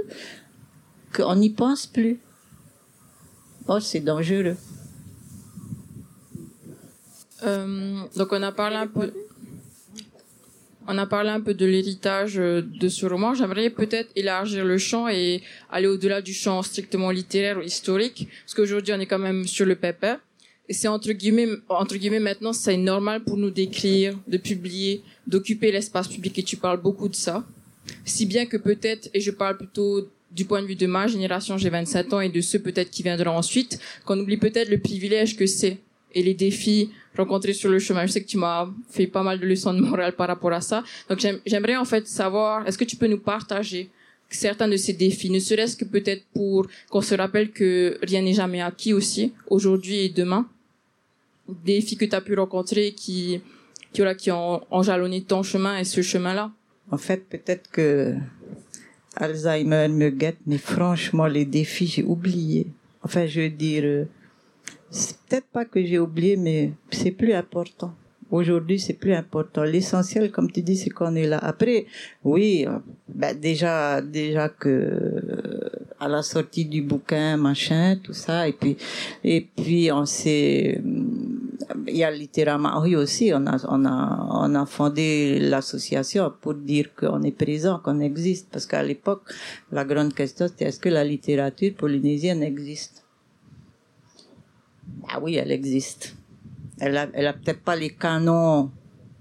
[1.15, 2.19] qu'on n'y pense plus.
[3.69, 4.57] Oh, c'est dangereux.
[7.43, 9.13] Euh, donc on a parlé un peu,
[10.87, 13.35] on a parlé un peu de l'héritage euh, de ce roman.
[13.35, 18.55] J'aimerais peut-être élargir le champ et aller au-delà du champ strictement littéraire ou historique, parce
[18.55, 20.19] qu'aujourd'hui on est quand même sur le pépère.
[20.69, 25.73] Et c'est entre guillemets, entre guillemets maintenant, c'est normal pour nous d'écrire, de publier, d'occuper
[25.73, 26.39] l'espace public.
[26.39, 27.45] Et tu parles beaucoup de ça,
[28.05, 31.59] si bien que peut-être, et je parle plutôt du point de vue de ma génération,
[31.59, 35.37] j'ai 27 ans, et de ceux peut-être qui viendront ensuite, qu'on oublie peut-être le privilège
[35.37, 35.79] que c'est
[36.15, 38.07] et les défis rencontrés sur le chemin.
[38.07, 40.61] Je sais que tu m'as fait pas mal de leçons de morale par rapport à
[40.61, 40.83] ça.
[41.09, 43.91] Donc j'aimerais en fait savoir, est-ce que tu peux nous partager
[44.35, 48.35] certains de ces défis, ne serait-ce que peut-être pour qu'on se rappelle que rien n'est
[48.35, 50.49] jamais acquis aussi, aujourd'hui et demain.
[51.65, 53.41] Défis que tu as pu rencontrer qui,
[53.97, 56.53] voilà, qui ont enjalonné ton chemin et ce chemin-là.
[56.91, 58.15] En fait, peut-être que
[59.17, 62.67] Alzheimer me guette, mais franchement, les défis, j'ai oublié.
[63.03, 64.05] Enfin, je veux dire, euh,
[64.91, 67.95] c'est peut-être pas que j'ai oublié, mais c'est plus important.
[68.31, 69.65] Aujourd'hui, c'est plus important.
[69.65, 71.39] L'essentiel, comme tu dis, c'est qu'on est là.
[71.39, 71.87] Après,
[72.23, 72.65] oui,
[73.09, 78.77] ben déjà, déjà que euh, à la sortie du bouquin, machin, tout ça, et puis,
[79.25, 80.81] et puis on s'est,
[81.89, 86.55] il y a littéralement, oui aussi, on a, on a, on a fondé l'association pour
[86.55, 89.23] dire qu'on est présent, qu'on existe, parce qu'à l'époque,
[89.73, 93.00] la grande question c'était est-ce que la littérature polynésienne existe?
[95.09, 96.17] Ah oui, elle existe.
[96.79, 98.71] Elle a, elle peut-être pas les canons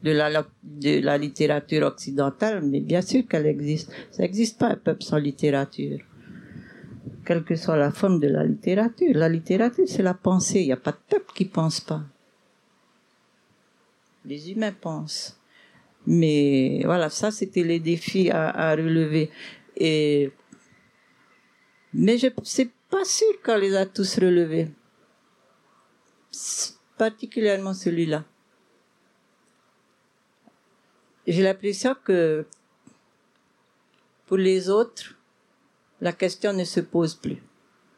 [0.04, 3.92] de la, de la littérature occidentale, mais bien sûr qu'elle existe.
[4.12, 6.00] Ça n'existe pas un peuple sans littérature.
[7.26, 9.12] Quelle que soit la forme de la littérature.
[9.14, 10.62] La littérature, c'est la pensée.
[10.62, 12.02] Il n'y a pas de peuple qui pense pas.
[14.26, 15.38] Les humains pensent.
[16.08, 19.30] Mais voilà, ça, c'était les défis à, à relever.
[19.76, 20.32] Et,
[21.94, 24.70] mais je, c'est pas sûr qu'on les a tous relevés
[26.98, 28.24] particulièrement celui-là.
[31.28, 32.46] J'ai l'impression que
[34.26, 35.16] pour les autres,
[36.02, 37.42] la question ne se pose plus.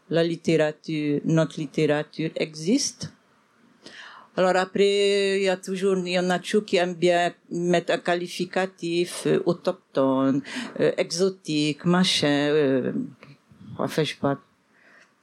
[0.10, 3.14] La littérature, notre littérature existe.
[4.36, 7.94] Alors après, il y a toujours, il y en a toujours qui aiment bien mettre
[7.94, 10.42] un qualificatif euh, autochtone,
[10.80, 12.50] euh, exotique, machin.
[12.50, 12.94] Euh,
[13.78, 14.40] enfin, je sais pas,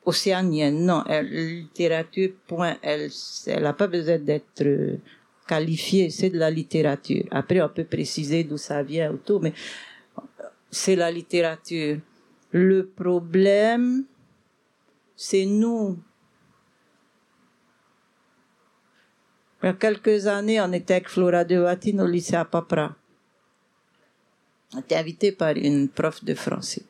[0.09, 0.85] océanienne.
[0.85, 2.77] Non, littérature, point.
[2.83, 3.11] Elle,
[3.47, 4.97] n'a pas besoin d'être euh,
[5.47, 6.11] qualifiée.
[6.11, 7.25] C'est de la littérature.
[7.31, 9.53] Après, on peut préciser d'où ça vient ou tout, mais
[10.71, 11.99] c'est la littérature.
[12.53, 14.05] Le problème,
[15.14, 15.99] c'est nous.
[19.62, 22.97] Il y a quelques années, on était avec Flora de Watine au lycée à Papra
[24.76, 26.83] été invité par une prof de français.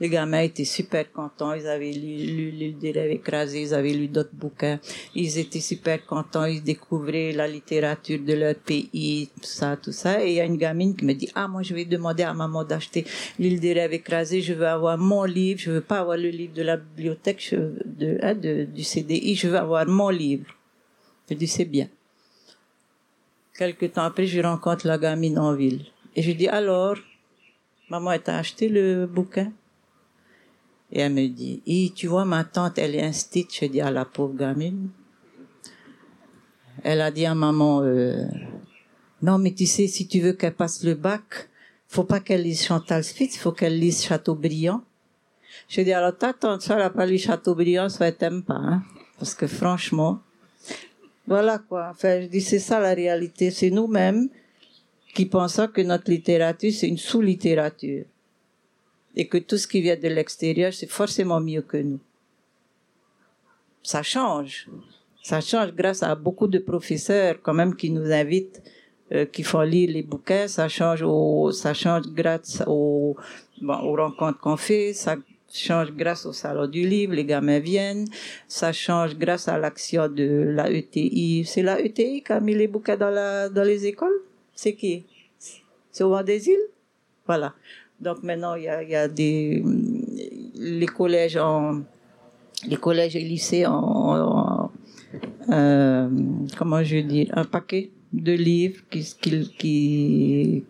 [0.00, 4.08] Les gamins étaient super contents, ils avaient lu, L'île des rêves écrasés, ils avaient lu
[4.08, 4.80] d'autres bouquins,
[5.14, 10.24] ils étaient super contents, ils découvraient la littérature de leur pays, tout ça, tout ça.
[10.24, 12.34] Et il y a une gamine qui me dit, ah, moi, je vais demander à
[12.34, 13.04] maman d'acheter
[13.38, 16.54] l'île des rêves écrasés, je veux avoir mon livre, je veux pas avoir le livre
[16.54, 20.46] de la bibliothèque hein, de, du CDI, je veux avoir mon livre.
[21.30, 21.88] Je dis, c'est bien.
[23.56, 25.84] Quelque temps après, je rencontre la gamine en ville.
[26.16, 26.96] Et je dis, alors,
[27.92, 29.52] Maman, elle t'a acheté le bouquin?
[30.90, 33.54] Et elle me dit, tu vois, ma tante, elle est instite.
[33.54, 34.88] Je dis à la pauvre gamine.
[36.82, 38.24] Elle a dit à maman, euh,
[39.20, 41.50] non, mais tu sais, si tu veux qu'elle passe le bac,
[41.86, 44.82] faut pas qu'elle lise Chantal Spitz, faut qu'elle lise Chateaubriand.
[45.68, 48.82] Je dis, alors t'attends, ça, la palais Chateaubriand, ça t'aime pas, hein.
[49.18, 50.18] Parce que franchement,
[51.26, 51.88] voilà quoi.
[51.90, 53.50] Enfin, je dis, c'est ça la réalité.
[53.50, 54.30] C'est nous-mêmes
[55.14, 58.04] qui pensons que notre littérature, c'est une sous-littérature.
[59.14, 62.00] Et que tout ce qui vient de l'extérieur, c'est forcément mieux que nous.
[63.82, 64.68] Ça change.
[65.22, 68.62] Ça change grâce à beaucoup de professeurs, quand même, qui nous invitent
[69.12, 73.14] euh, qui font lire les bouquins, ça change au, ça change grâce au,
[73.60, 75.16] bon, aux rencontres qu'on fait, ça
[75.52, 78.06] change grâce au salon du livre, les gamins viennent,
[78.48, 81.44] ça change grâce à l'action de la ETI.
[81.44, 84.18] C'est la ETI qui a mis les bouquins dans la, dans les écoles?
[84.54, 85.04] C'est qui?
[85.90, 86.68] C'est au des îles?
[87.26, 87.54] Voilà.
[88.00, 89.62] Donc maintenant, il y a, des,
[90.54, 91.82] les collèges en,
[92.66, 94.70] les collèges et lycées en,
[95.50, 96.08] euh,
[96.58, 99.04] comment je dis, un paquet de livres qui,
[99.58, 100.64] qui,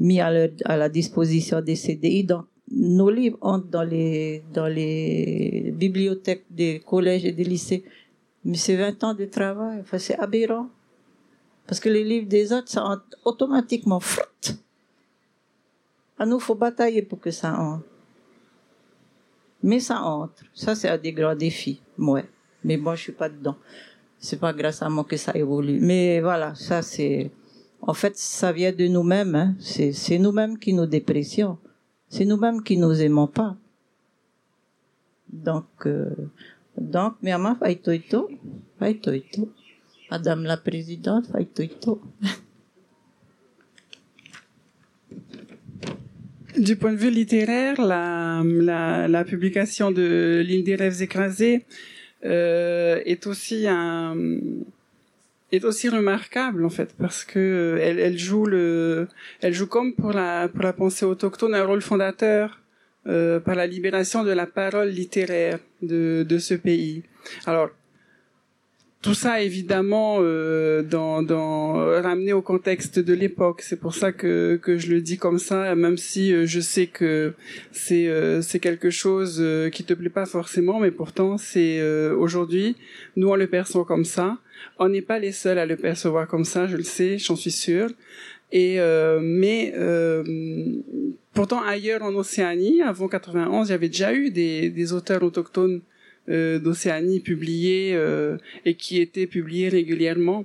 [0.00, 2.24] mis à la disposition des CDI.
[2.24, 7.84] Donc, nos livres entrent dans les, dans les bibliothèques des collèges et des lycées.
[8.44, 9.80] Mais c'est 20 ans de travail.
[9.80, 10.68] Enfin, c'est aberrant.
[11.72, 13.98] Parce que les livres des autres, ça entre automatiquement.
[13.98, 14.58] Frut.
[16.18, 17.86] À nous, faut batailler pour que ça entre.
[19.62, 20.44] Mais ça entre.
[20.52, 21.80] Ça, c'est un des grands défis.
[21.96, 22.28] Ouais.
[22.62, 23.56] Mais bon, je suis pas dedans
[24.22, 25.80] c'est pas grâce à moi que ça évolue.
[25.80, 27.32] Mais voilà, ça c'est,
[27.80, 29.34] en fait, ça vient de nous-mêmes.
[29.34, 29.54] Hein.
[29.58, 31.58] C'est, nous-mêmes qui nous dépressions.
[32.08, 33.56] C'est nous-mêmes qui nous aimons pas.
[35.28, 36.14] Donc, euh,
[36.78, 38.30] donc, maman, fai toito,
[38.78, 39.48] fai toito.
[40.12, 41.24] Madame la présidente.
[46.58, 48.42] Du point de vue littéraire, la,
[49.08, 51.64] la, publication de L'île des rêves écrasés
[52.26, 53.64] euh, est aussi
[55.50, 59.08] est aussi remarquable en fait parce que euh, elle, elle, joue le
[59.40, 62.60] elle joue comme pour la pour la pensée autochtone un rôle fondateur
[63.06, 67.02] euh, par la libération de la parole littéraire de de ce pays.
[67.46, 67.70] Alors
[69.02, 73.60] tout ça évidemment euh, dans, dans ramené au contexte de l'époque.
[73.60, 76.86] C'est pour ça que que je le dis comme ça même si euh, je sais
[76.86, 77.34] que
[77.72, 82.14] c'est euh, c'est quelque chose euh, qui te plaît pas forcément mais pourtant c'est euh,
[82.16, 82.76] aujourd'hui
[83.16, 84.38] nous on le perçoit comme ça.
[84.78, 87.50] On n'est pas les seuls à le percevoir comme ça je le sais j'en suis
[87.50, 87.90] sûre.
[88.52, 88.78] Et
[89.20, 89.72] mais
[91.32, 95.80] pourtant ailleurs en Océanie avant 91 il y avait déjà eu des des auteurs autochtones
[95.80, 95.91] euh,
[96.28, 100.44] d'Océanie publié euh, et qui était publié régulièrement.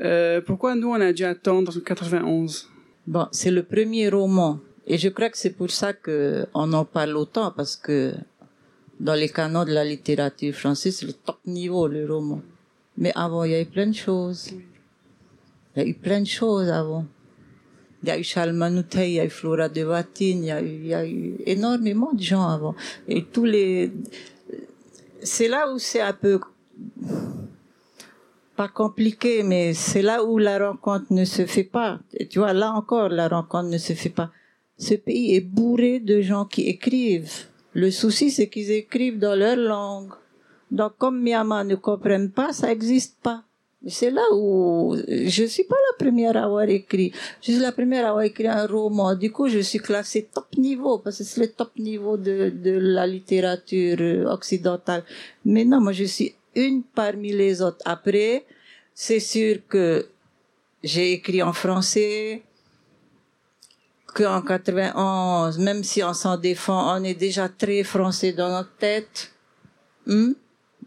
[0.00, 2.68] Euh, pourquoi nous, on a dû attendre 91
[3.06, 4.60] Bon, c'est le premier roman.
[4.86, 8.12] Et je crois que c'est pour ça que on en parle autant, parce que
[8.98, 12.40] dans les canons de la littérature française, c'est le top niveau, le roman.
[12.96, 14.50] Mais avant, il y a eu plein de choses.
[15.76, 17.06] Il y a eu plein de choses avant.
[18.02, 20.50] Il y a eu Charles Manoutet, il y a eu Flora de Vatine, il y
[20.50, 22.74] a eu, il y a eu énormément de gens avant.
[23.06, 23.92] Et tous les,
[25.22, 26.40] c'est là où c'est un peu
[28.60, 31.98] pas compliqué, mais c'est là où la rencontre ne se fait pas.
[32.12, 34.30] Et tu vois, là encore, la rencontre ne se fait pas.
[34.76, 37.46] Ce pays est bourré de gens qui écrivent.
[37.72, 40.12] Le souci, c'est qu'ils écrivent dans leur langue.
[40.70, 43.44] Donc, comme Myanmar ne comprennent pas, ça n'existe pas.
[43.86, 47.12] C'est là où je suis pas la première à avoir écrit.
[47.40, 49.14] Je suis la première à avoir écrit un roman.
[49.14, 52.72] Du coup, je suis classée top niveau parce que c'est le top niveau de, de
[52.72, 55.02] la littérature occidentale.
[55.46, 57.80] Mais non, moi, je suis une parmi les autres.
[57.86, 58.44] Après,
[58.92, 60.06] c'est sûr que
[60.82, 62.42] j'ai écrit en français,
[64.14, 69.32] qu'en 91, même si on s'en défend, on est déjà très français dans notre tête.
[70.06, 70.32] Hmm?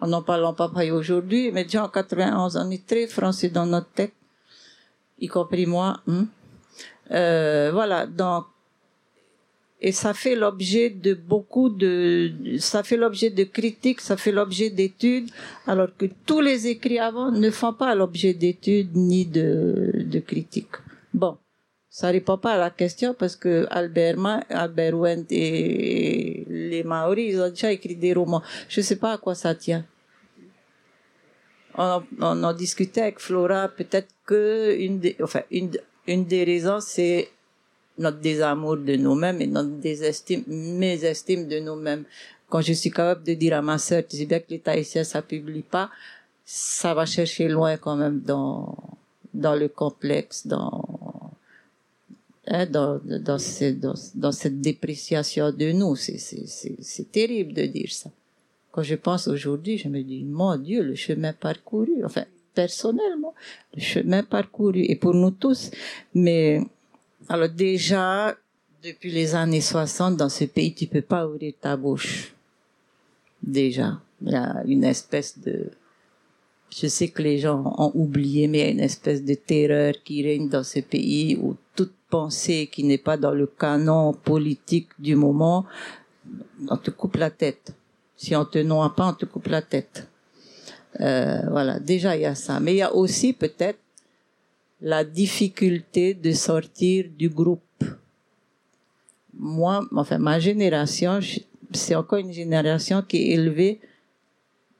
[0.01, 3.89] En n'en parlant pas aujourd'hui, mais déjà en 91, on est très français dans notre
[3.89, 4.13] tête,
[5.19, 6.01] y compris moi.
[6.08, 6.25] Hein.
[7.12, 8.45] Euh, voilà, donc
[9.86, 14.69] et ça fait l'objet de beaucoup de, ça fait l'objet de critiques, ça fait l'objet
[14.69, 15.29] d'études,
[15.67, 20.77] alors que tous les écrits avant ne font pas l'objet d'études ni de, de critiques.
[21.13, 21.38] Bon,
[21.93, 27.34] ça répond pas à la question parce que Albert, Ma, Albert Wendt et les Maoris,
[27.34, 28.41] ils ont déjà écrit des romans.
[28.67, 29.86] Je sais pas à quoi ça tient.
[31.78, 35.70] On, on en discutait avec Flora, peut-être que une des, enfin, une,
[36.07, 37.30] une des raisons, c'est
[37.99, 42.05] notre désamour de nous-mêmes et notre désestime, mésestime de nous-mêmes.
[42.49, 45.05] Quand je suis capable de dire à ma sœur, tu sais bien que l'État ici,
[45.05, 45.91] ça publie pas,
[46.43, 48.76] ça va chercher loin quand même dans,
[49.32, 50.93] dans le complexe, dans,
[52.48, 55.96] hein, dans, dans, dans, dans, cette dépréciation de nous.
[55.96, 58.10] C'est terrible de dire ça.
[58.72, 62.26] Quand je pense aujourd'hui, je me dis, mon Dieu, le chemin parcouru, enfin,
[62.56, 63.34] personnellement,
[63.76, 65.70] le chemin parcouru, et pour nous tous.
[66.14, 66.62] Mais,
[67.30, 68.36] alors déjà,
[68.84, 72.34] Depuis les années 60, dans ce pays, tu peux pas ouvrir ta bouche.
[73.41, 75.72] Déjà, il y a une espèce de,
[76.76, 79.93] je sais que les gens ont oublié, mais il y a une espèce de terreur
[80.03, 84.89] qui règne dans ce pays où toute pensée qui n'est pas dans le canon politique
[84.97, 85.65] du moment,
[86.67, 87.74] on te coupe la tête.
[88.15, 90.07] Si on te noie pas, on te coupe la tête.
[90.99, 92.59] Euh, voilà, déjà il y a ça.
[92.59, 93.80] Mais il y a aussi peut-être
[94.82, 97.84] la difficulté de sortir du groupe.
[99.36, 101.19] Moi, enfin ma génération,
[101.71, 103.80] c'est encore une génération qui est élevée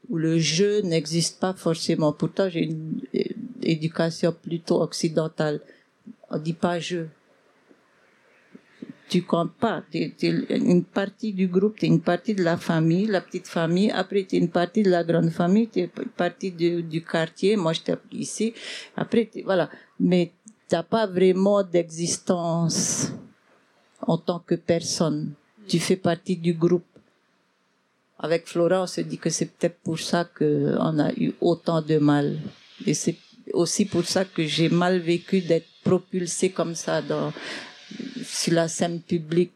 [0.09, 2.13] où le jeu n'existe pas forcément.
[2.13, 3.01] Pourtant, j'ai une
[3.61, 5.61] éducation plutôt occidentale.
[6.29, 7.09] On dit pas jeu
[9.13, 9.83] tu comptes pas.
[9.91, 13.47] Tu es, une partie du groupe, tu es une partie de la famille, la petite
[13.47, 13.91] famille.
[13.91, 17.55] Après, tu es une partie de la grande famille, tu es une partie du, quartier.
[17.55, 18.53] Moi, je t'ai ici.
[18.95, 19.69] Après, voilà.
[19.99, 20.31] Mais
[20.67, 23.11] t'as pas vraiment d'existence
[24.01, 25.33] en tant que personne.
[25.67, 26.85] Tu fais partie du groupe.
[28.20, 31.97] Avec Flora, on se dit que c'est peut-être pour ça qu'on a eu autant de
[31.97, 32.39] mal.
[32.86, 33.18] Et c'est
[33.53, 37.34] aussi pour ça que j'ai mal vécu d'être propulsé comme ça dans,
[38.24, 39.51] sur la scène publique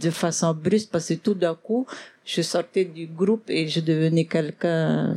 [0.00, 1.86] de façon brusque parce que tout d'un coup,
[2.24, 5.16] je sortais du groupe et je devenais quelqu'un,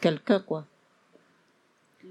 [0.00, 0.64] quelqu'un quoi.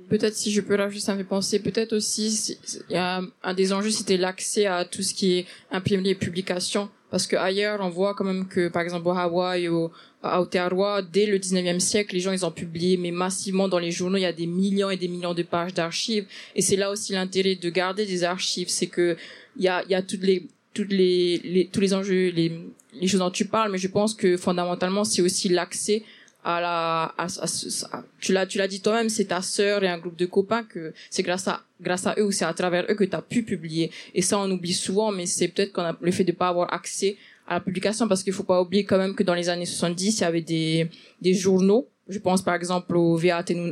[0.10, 2.56] Peut-être si je peux rajouter, ça me fait penser, peut-être aussi,
[2.90, 6.16] il y a un des enjeux, c'était l'accès à tout ce qui est imprimé et
[6.16, 6.90] publication.
[7.12, 9.92] Parce que ailleurs, on voit quand même que, par exemple, au Hawaï ou
[10.24, 13.92] à Aotearoa, dès le 19e siècle, les gens, ils ont publié, mais massivement dans les
[13.92, 16.26] journaux, il y a des millions et des millions de pages d'archives.
[16.56, 19.16] Et c'est là aussi l'intérêt de garder des archives, c'est que
[19.58, 22.52] il y a, il y a toutes les, toutes les, les, tous les enjeux, les,
[22.94, 26.04] les choses dont tu parles, mais je pense que fondamentalement, c'est aussi l'accès
[26.44, 29.98] à la, à, à, tu l'as, tu l'as dit toi-même, c'est ta sœur et un
[29.98, 32.96] groupe de copains que c'est grâce à, grâce à eux ou c'est à travers eux
[32.96, 33.92] que tu as pu publier.
[34.14, 36.74] Et ça, on oublie souvent, mais c'est peut-être qu'on a le fait de pas avoir
[36.74, 37.18] accès
[37.48, 40.18] à la publication parce qu'il faut pas oublier quand même que dans les années 70,
[40.18, 40.90] il y avait des,
[41.22, 43.20] des journaux je pense par exemple au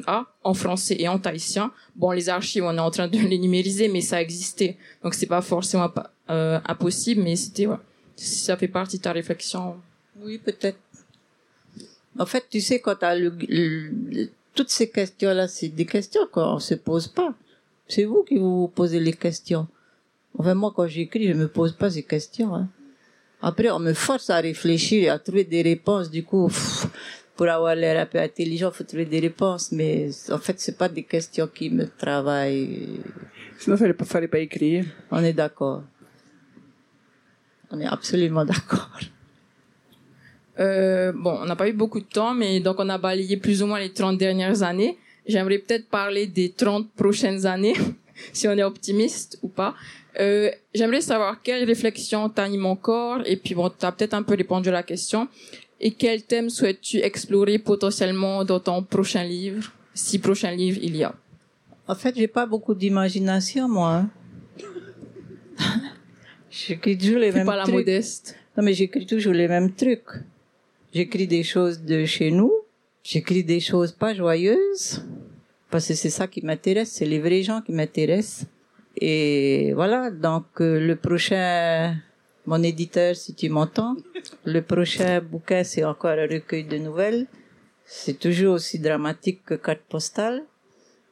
[0.07, 1.71] A en français et en tahitien.
[1.95, 4.77] Bon, les archives, on est en train de les numériser, mais ça existait.
[5.03, 5.91] Donc c'est pas forcément
[6.29, 7.77] euh, impossible, mais c'était ouais.
[8.15, 9.75] ça fait partie de ta réflexion.
[10.21, 10.77] Oui, peut-être.
[12.17, 13.31] En fait, tu sais, quand t'as le,
[14.53, 17.33] toutes ces questions-là, c'est des questions qu'on se pose pas.
[17.88, 19.67] C'est vous qui vous posez les questions.
[20.38, 22.55] Enfin, moi, quand j'écris, je me pose pas ces questions.
[22.55, 22.69] Hein.
[23.41, 26.09] Après, on me force à réfléchir et à trouver des réponses.
[26.09, 26.49] Du coup,
[27.36, 30.89] pour avoir l'air un peu intelligent, faut trouver des réponses, mais en fait, c'est pas
[30.89, 33.01] des questions qui me travaillent.
[33.59, 34.86] Sinon, fallait pas, fallait pas écrire.
[35.11, 35.84] On est d'accord.
[37.69, 38.99] On est absolument d'accord.
[40.59, 43.63] Euh, bon, on n'a pas eu beaucoup de temps, mais donc on a balayé plus
[43.63, 44.97] ou moins les 30 dernières années.
[45.26, 47.76] J'aimerais peut-être parler des 30 prochaines années,
[48.34, 49.76] si on est optimiste ou pas.
[50.19, 54.36] Euh, J'aimerais savoir quelles réflexions t'animent encore, et puis bon, tu as peut-être un peu
[54.36, 55.28] répondu à la question.
[55.80, 61.03] Et quel thème souhaites-tu explorer potentiellement dans ton prochain livre, si prochain livre il y
[61.03, 61.13] a?
[61.88, 63.95] En fait, j'ai pas beaucoup d'imagination, moi.
[63.95, 64.09] Hein.
[66.49, 68.38] j'écris toujours les mêmes pas la modeste.
[68.55, 70.24] Non, mais j'écris toujours les mêmes trucs.
[70.93, 72.53] J'écris des choses de chez nous.
[73.03, 75.03] J'écris des choses pas joyeuses.
[75.74, 76.91] Parce que c'est ça qui m'intéresse.
[76.91, 78.45] C'est les vrais gens qui m'intéressent.
[78.95, 80.11] Et voilà.
[80.11, 81.95] Donc, euh, le prochain
[82.45, 83.95] mon éditeur, si tu m'entends.
[84.45, 87.26] Le prochain bouquin, c'est encore un recueil de nouvelles.
[87.86, 90.43] C'est toujours aussi dramatique que carte postale.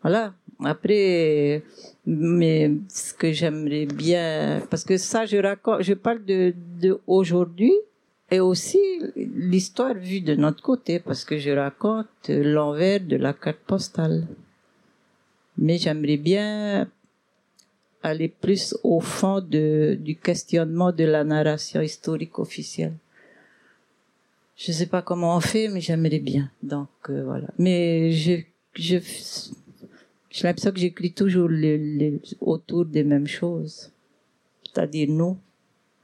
[0.03, 0.33] Voilà.
[0.63, 1.63] Après,
[2.05, 7.73] mais ce que j'aimerais bien, parce que ça, je raconte, je parle de, de aujourd'hui
[8.29, 8.79] et aussi
[9.15, 14.27] l'histoire vue de notre côté, parce que je raconte l'envers de la carte postale.
[15.61, 16.89] Mais j'aimerais bien
[18.03, 22.93] aller plus au fond de, du questionnement de la narration historique officielle.
[24.57, 26.49] Je sais pas comment on fait, mais j'aimerais bien.
[26.63, 27.47] Donc euh, voilà.
[27.59, 28.41] Mais je,
[28.73, 28.97] je,
[30.31, 33.91] j'ai l'impression que j'écris toujours les, les, autour des mêmes choses,
[34.63, 35.37] c'est-à-dire nous,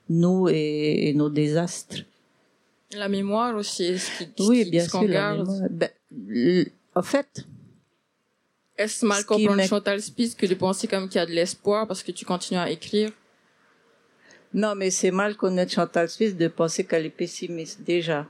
[0.08, 2.04] nous et, nos désastres.
[2.96, 5.62] La mémoire aussi, ce qui, oui, bien sûr, la mémoire.
[5.70, 5.90] Ben,
[6.96, 7.46] en fait,
[8.78, 12.04] est-ce mal comprendre Chantal Spitz que de penser comme qu'il y a de l'espoir parce
[12.04, 13.10] que tu continues à écrire?
[14.54, 18.28] Non, mais c'est mal connaître Chantal Spitz de penser qu'elle est pessimiste déjà.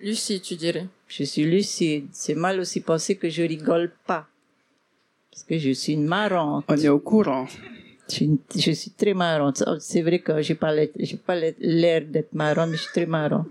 [0.00, 0.86] Lucide, tu dirais.
[1.06, 2.08] Je suis lucide.
[2.12, 4.26] C'est mal aussi penser que je rigole pas.
[5.30, 6.64] Parce que je suis une marrante.
[6.68, 7.46] On est au courant.
[8.08, 9.62] Je suis, je suis très marrante.
[9.80, 13.46] C'est vrai que j'ai pas j'ai pas l'air d'être marrante, mais je suis très marrante.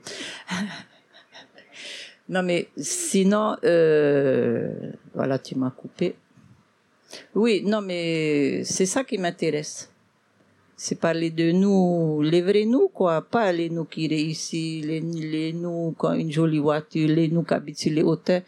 [2.30, 6.16] non, mais sinon, euh, voilà, tu m'as coupé.
[7.36, 9.90] Oui, non, mais c'est ça qui m'intéresse.
[10.76, 13.22] c'est parler de nous, les vrais nous, quoi.
[13.22, 17.44] Pas les nous qui réussissent, les, les nous qui ont une jolie voiture, les nous
[17.44, 18.42] qui habitent sur les hauteurs.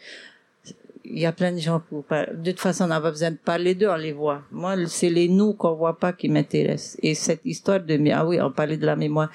[1.08, 2.32] Il y a plein de gens pour parler.
[2.34, 4.42] De toute façon, on n'a pas besoin de parler d'eux, on les voit.
[4.50, 6.98] Moi, c'est les nous qu'on voit pas qui m'intéressent.
[7.00, 9.30] Et cette histoire de, ah oui, on parlait de la mémoire.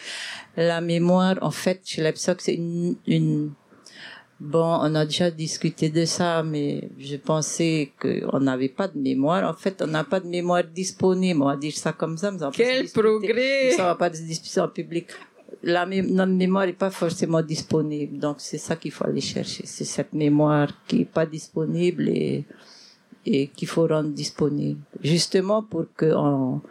[0.58, 3.52] La mémoire, en fait, chez l'EPSOC, c'est une, une,
[4.44, 9.48] Bon, on a déjà discuté de ça, mais je pensais qu'on n'avait pas de mémoire.
[9.48, 11.44] En fait, on n'a pas de mémoire disponible.
[11.44, 12.32] On va dire ça comme ça.
[12.32, 15.10] Mais Quel progrès Ça va pas de discussion en public.
[15.62, 18.18] La notre mémoire n'est pas forcément disponible.
[18.18, 19.64] Donc, c'est ça qu'il faut aller chercher.
[19.68, 22.44] C'est cette mémoire qui n'est pas disponible et,
[23.24, 24.82] et qu'il faut rendre disponible.
[25.04, 26.62] Justement pour qu'on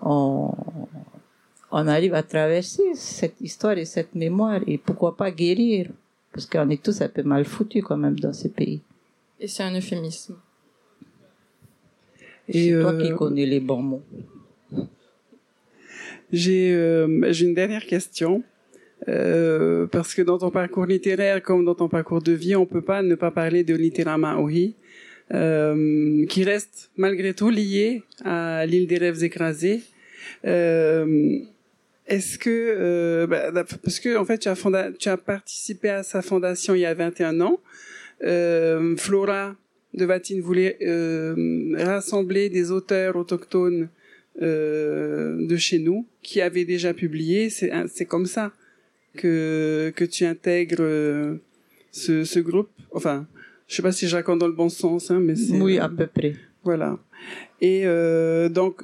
[0.00, 0.54] on,
[1.72, 5.90] on arrive à traverser cette histoire et cette mémoire et pourquoi pas guérir.
[6.32, 8.80] Parce qu'on est tous un peu mal foutus quand même dans ce pays.
[9.40, 10.36] Et c'est un euphémisme.
[12.48, 14.02] Et c'est toi qui euh, connais les bons mots.
[16.32, 18.42] J'ai euh, une dernière question.
[19.08, 22.82] Euh, parce que dans ton parcours littéraire comme dans ton parcours de vie, on peut
[22.82, 24.74] pas ne pas parler de Littéralement Maori,
[25.32, 29.80] euh, qui reste malgré tout lié à l'île des rêves écrasés.
[30.44, 31.38] Euh,
[32.10, 36.20] est-ce que euh, bah, parce que en fait tu as, tu as participé à sa
[36.22, 37.60] fondation il y a 21 ans.
[38.22, 39.56] Euh, Flora
[39.94, 43.88] de Vatine voulait euh, rassembler des auteurs autochtones
[44.42, 47.48] euh, de chez nous qui avaient déjà publié.
[47.48, 48.52] C'est comme ça
[49.16, 51.36] que que tu intègres euh,
[51.92, 52.70] ce, ce groupe.
[52.92, 53.26] Enfin,
[53.68, 55.88] je sais pas si je raconte dans le bon sens, hein, mais c'est oui à
[55.88, 56.34] peu près.
[56.64, 56.98] Voilà.
[57.60, 58.82] Et euh, donc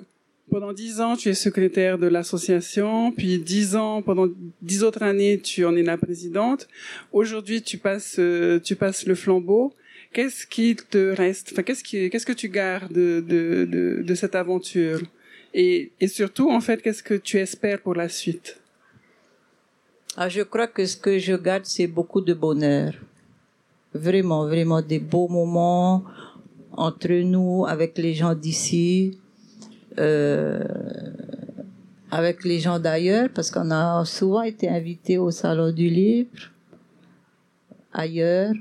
[0.50, 4.28] pendant dix ans, tu es secrétaire de l'association, puis dix ans, pendant
[4.62, 6.68] dix autres années, tu en es la présidente.
[7.12, 9.74] Aujourd'hui, tu passes, euh, tu passes le flambeau.
[10.12, 11.50] Qu'est-ce qui te reste?
[11.52, 15.00] Enfin, qu'est-ce qui, qu'est-ce que tu gardes de, de, de, cette aventure?
[15.52, 18.58] Et, et surtout, en fait, qu'est-ce que tu espères pour la suite?
[20.16, 22.94] Ah, Je crois que ce que je garde, c'est beaucoup de bonheur.
[23.92, 26.04] Vraiment, vraiment des beaux moments
[26.72, 29.18] entre nous, avec les gens d'ici
[29.98, 30.64] euh,
[32.10, 36.52] avec les gens d'ailleurs, parce qu'on a souvent été invités au Salon du Livre,
[37.92, 38.54] ailleurs,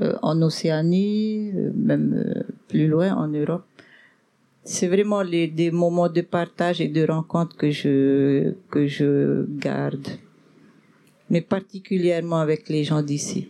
[0.00, 3.64] euh, en Océanie, euh, même plus loin en Europe.
[4.62, 10.08] C'est vraiment les, des moments de partage et de rencontre que je, que je garde.
[11.28, 13.48] Mais particulièrement avec les gens d'ici.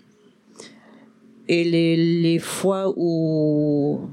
[1.46, 4.08] Et les, les fois où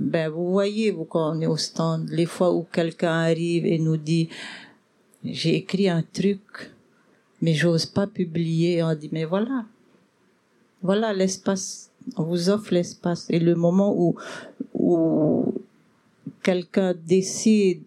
[0.00, 3.78] ben, vous voyez, vous, quand on est au stand, les fois où quelqu'un arrive et
[3.78, 4.30] nous dit,
[5.22, 6.40] j'ai écrit un truc,
[7.42, 9.66] mais j'ose pas publier, on dit, mais voilà.
[10.82, 11.90] Voilà l'espace.
[12.16, 13.26] On vous offre l'espace.
[13.28, 14.16] Et le moment où,
[14.72, 15.54] où
[16.42, 17.84] quelqu'un décide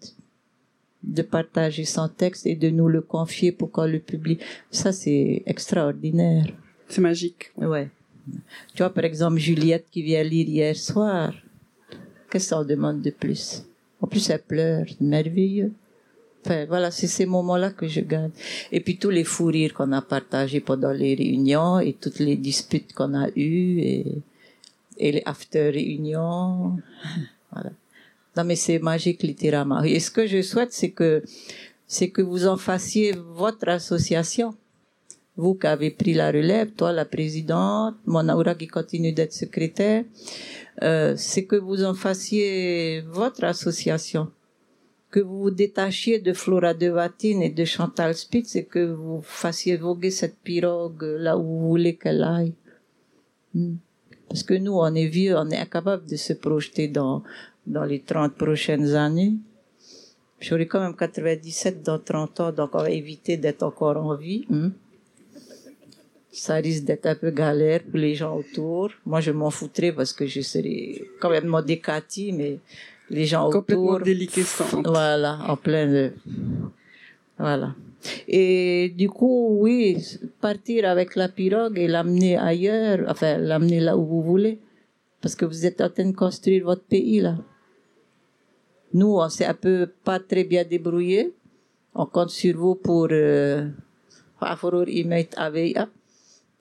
[1.01, 4.37] de partager son texte et de nous le confier pour qu'on le publie,
[4.69, 6.45] ça c'est extraordinaire.
[6.87, 7.51] C'est magique.
[7.57, 7.89] Ouais.
[8.75, 11.33] Tu vois, par exemple, Juliette qui vient lire hier soir.
[12.33, 13.63] Qu'est-ce qu'on demande de plus
[14.01, 15.71] En plus, elle pleure, merveilleux.
[16.43, 18.31] Enfin, voilà, c'est ces moments-là que je garde.
[18.71, 22.35] Et puis tous les fous rires qu'on a partagés pendant les réunions et toutes les
[22.35, 24.05] disputes qu'on a eues et,
[24.97, 26.79] et les after-réunions.
[27.51, 27.69] Voilà.
[28.35, 29.83] Non, mais c'est magique, littéralement.
[29.83, 31.21] Et ce que je souhaite, c'est que,
[31.85, 34.55] c'est que vous en fassiez votre association.
[35.35, 40.05] Vous qui avez pris la relève, toi, la présidente, mon aura qui continue d'être secrétaire,
[40.83, 44.29] euh, c'est que vous en fassiez votre association,
[45.09, 49.21] que vous vous détachiez de Flora de Vatine et de Chantal Spitz et que vous
[49.23, 52.53] fassiez voguer cette pirogue là où vous voulez qu'elle aille.
[53.55, 53.77] Hmm.
[54.29, 57.23] Parce que nous, on est vieux, on est incapable de se projeter dans,
[57.65, 59.33] dans les 30 prochaines années.
[60.39, 64.45] J'aurai quand même 97 dans 30 ans, donc on va éviter d'être encore en vie.
[64.49, 64.69] Hmm
[66.33, 68.89] ça risque d'être un peu galère pour les gens autour.
[69.05, 72.59] Moi, je m'en foutrais parce que je serais quand même modécati, mais
[73.09, 74.05] les gens Complètement autour.
[74.83, 76.11] Voilà, en plein de,
[77.37, 77.75] voilà.
[78.27, 79.97] Et du coup, oui,
[80.41, 84.59] partir avec la pirogue et l'amener ailleurs, enfin, l'amener là où vous voulez.
[85.21, 87.37] Parce que vous êtes en train de construire votre pays, là.
[88.93, 91.33] Nous, on s'est un peu pas très bien débrouillé.
[91.95, 93.69] On compte sur vous pour, euh,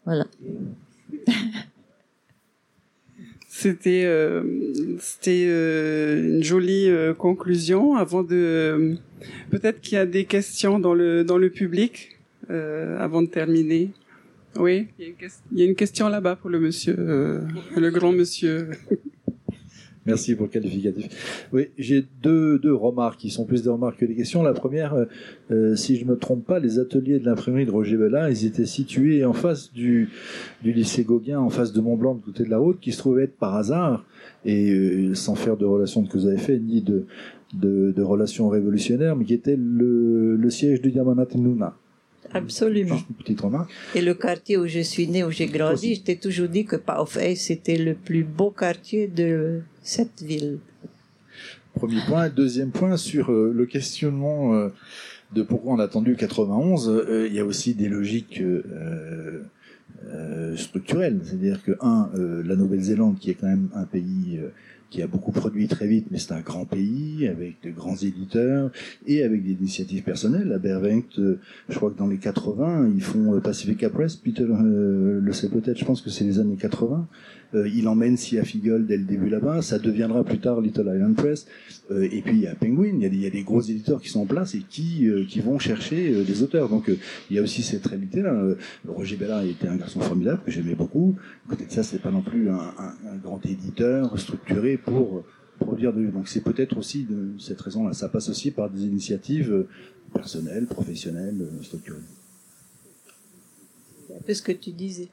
[0.05, 0.27] voilà.
[3.55, 4.43] C'était euh,
[4.99, 7.97] c'était euh, une jolie euh, conclusion.
[7.97, 8.97] Avant de
[9.51, 13.91] peut-être qu'il y a des questions dans le dans le public avant de terminer.
[14.57, 15.15] Oui, il
[15.53, 18.71] y a une, question là-bas pour le monsieur, le grand monsieur.
[20.05, 21.47] Merci pour le qualificatif.
[21.53, 24.43] Oui, j'ai deux, deux remarques qui sont plus des remarques que des questions.
[24.43, 24.97] La première,
[25.53, 28.67] euh, si je me trompe pas, les ateliers de l'imprimerie de Roger Bellin, ils étaient
[28.67, 30.09] situés en face du,
[30.65, 33.25] du lycée Gauguin, en face de Mont-Blanc, de côté de la route, qui se trouvait
[33.25, 34.05] être par hasard,
[34.45, 37.07] et euh, sans faire de relations que vous avez fait, ni de,
[37.55, 41.77] de, de relations révolutionnaires, mais qui était le, siège du Yamanat Nuna.
[42.35, 42.97] Absolument.
[42.97, 43.70] Juste une petite remarque.
[43.95, 46.76] Et le quartier où je suis né, où j'ai grandi, je t'ai toujours dit que
[46.76, 50.59] Paufey, c'était le plus beau quartier de cette ville.
[51.74, 52.28] Premier point.
[52.28, 54.68] Deuxième point, sur euh, le questionnement euh,
[55.35, 58.43] de pourquoi on a attendu 91, euh, il y a aussi des logiques
[60.57, 61.20] structurelles.
[61.24, 64.41] C'est-à-dire que, un, la Nouvelle-Zélande, qui est quand même un pays
[64.93, 68.70] qui a beaucoup produit très vite, mais c'est un grand pays, avec de grands éditeurs,
[69.07, 70.53] et avec des initiatives personnelles.
[70.53, 71.40] À Bervenct, euh,
[71.70, 75.49] je crois que dans les 80, ils font euh, Pacifica Press, Peter euh, le sait
[75.49, 77.09] peut-être, je pense que c'est les années 80.
[77.55, 81.15] Euh, il emmène Sia Figol dès le début là-bas, ça deviendra plus tard Little Island
[81.15, 81.47] Press,
[81.91, 83.43] Euh, et puis il y a Penguin, il y a, des, il y a des
[83.43, 86.69] gros éditeurs qui sont en place et qui, euh, qui vont chercher euh, des auteurs.
[86.69, 86.97] Donc euh,
[87.29, 88.33] il y a aussi cette réalité-là.
[88.33, 88.55] Euh,
[88.89, 91.17] Roger Bellard était un garçon formidable que j'aimais beaucoup.
[91.47, 95.25] À côté de ça, c'est pas non plus un, un- un grand éditeur structuré pour
[95.59, 96.07] produire de.
[96.07, 97.93] Donc c'est peut-être aussi de cette raison-là.
[97.93, 99.69] Ça passe aussi par des initiatives euh,
[100.15, 101.99] personnelles, professionnelles, euh, structurées.
[104.09, 105.09] C'est un peu ce que tu disais.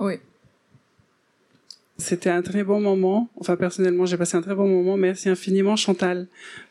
[0.00, 0.14] Oui.
[2.02, 3.28] C'était un très bon moment.
[3.36, 4.96] Enfin, personnellement, j'ai passé un très bon moment.
[4.96, 6.26] Merci infiniment, Chantal,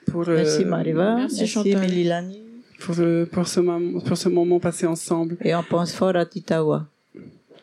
[0.05, 1.71] pour, euh, Merci Mariva, merci, merci, Chantal.
[1.71, 2.41] Émilie Lani.
[2.79, 5.37] pour, euh, pour, ce moment, pour ce moment passé ensemble.
[5.41, 6.85] Et on pense fort à Titawa.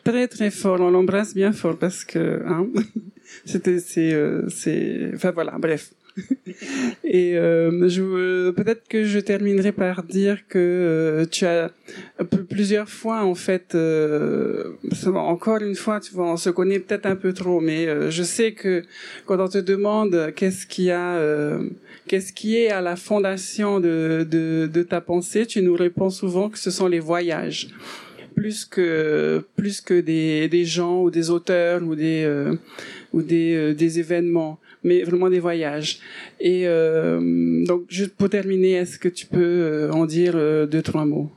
[0.03, 0.79] Très, très fort.
[0.81, 2.67] On l'embrasse bien fort parce que, hein,
[3.45, 5.91] c'était, c'est, euh, c'est, enfin voilà, bref.
[7.03, 11.71] Et euh, je, euh, peut-être que je terminerai par dire que euh, tu as
[12.49, 13.75] plusieurs fois en fait,
[15.15, 18.51] encore une fois, tu vois, on se connaît peut-être un peu trop, mais je sais
[18.51, 18.83] que
[19.25, 21.19] quand on te demande qu'est-ce qui a,
[22.07, 26.49] qu'est-ce qui est à la fondation de, de, de ta pensée, tu nous réponds souvent
[26.49, 27.69] que ce sont les voyages.
[28.35, 32.55] Plus que plus que des, des gens ou des auteurs ou des euh,
[33.11, 35.99] ou des, euh, des événements mais vraiment des voyages
[36.39, 40.81] et euh, donc juste pour terminer est-ce que tu peux euh, en dire euh, deux
[40.81, 41.29] trois mots?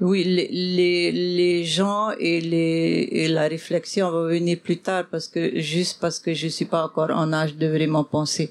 [0.00, 5.26] Oui, les, les, les gens et, les, et la réflexion vont venir plus tard parce
[5.26, 8.48] que juste parce que je suis pas encore en âge de vraiment penser.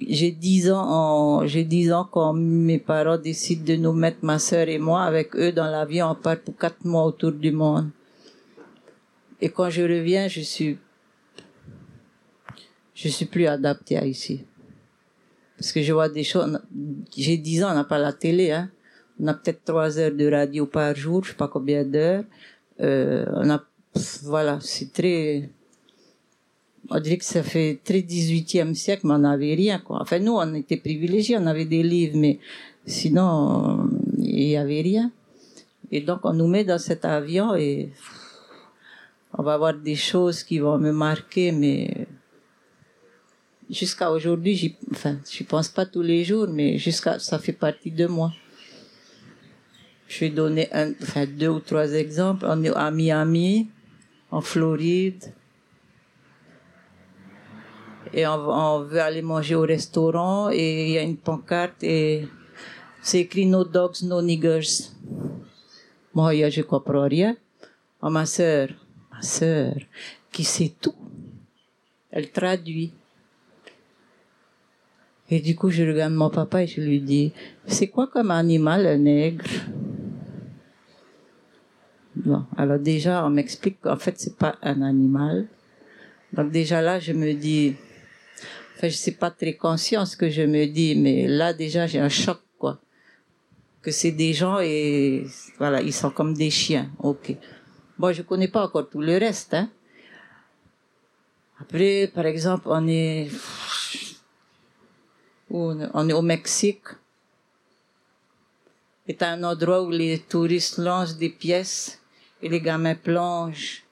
[0.00, 4.68] J'ai dix ans, j'ai dix ans quand mes parents décident de nous mettre ma sœur
[4.68, 7.88] et moi avec eux dans l'avion, on part pour quatre mois autour du monde.
[9.40, 10.78] Et quand je reviens, je suis,
[12.96, 14.40] je suis plus adapté à ici.
[15.56, 16.58] Parce que je vois des choses,
[17.16, 18.70] j'ai dix ans, on n'a pas la télé, hein.
[19.20, 22.24] On a peut-être trois heures de radio par jour, je sais pas combien d'heures.
[22.80, 23.62] Euh, on a,
[24.24, 25.48] voilà, c'est très,
[26.90, 30.00] on dirait que ça fait très 18e siècle, mais on n'avait rien, quoi.
[30.02, 32.38] Enfin, nous, on était privilégiés, on avait des livres, mais
[32.84, 33.88] sinon,
[34.18, 35.10] il y avait rien.
[35.90, 37.90] Et donc, on nous met dans cet avion et
[39.32, 42.06] on va voir des choses qui vont me marquer, mais
[43.70, 48.06] jusqu'à aujourd'hui, enfin, je pense pas tous les jours, mais jusqu'à, ça fait partie de
[48.06, 48.32] moi.
[50.08, 52.46] Je vais donner un, enfin, deux ou trois exemples.
[52.48, 53.68] On est à Miami,
[54.30, 55.32] en Floride.
[58.12, 62.26] Et on, veut aller manger au restaurant et il y a une pancarte et
[63.02, 64.90] c'est écrit No dogs, no niggers.
[66.14, 67.36] Moi, je comprends rien.
[68.00, 68.68] Oh, ma sœur,
[69.12, 69.74] ma sœur,
[70.32, 70.94] qui sait tout?
[72.10, 72.92] Elle traduit.
[75.28, 77.32] Et du coup, je regarde mon papa et je lui dis,
[77.66, 79.44] c'est quoi comme animal un nègre?
[82.14, 85.46] Bon, alors déjà, on m'explique qu'en fait, c'est pas un animal.
[86.32, 87.74] Donc déjà là, je me dis,
[88.76, 91.98] enfin, je suis pas très conscient ce que je me dis, mais là déjà, j'ai
[91.98, 92.80] un choc, quoi.
[93.82, 95.26] Que c'est des gens et
[95.58, 96.88] voilà, ils sont comme des chiens.
[97.00, 97.34] Ok.
[97.98, 99.68] Bon, je connais pas encore tout le reste, hein.
[101.60, 103.28] Après, par exemple, on est,
[105.50, 106.84] où on est- on est au Mexique.
[109.06, 112.00] C'est un endroit où les touristes lancent des pièces
[112.42, 113.84] et les gamins plongent.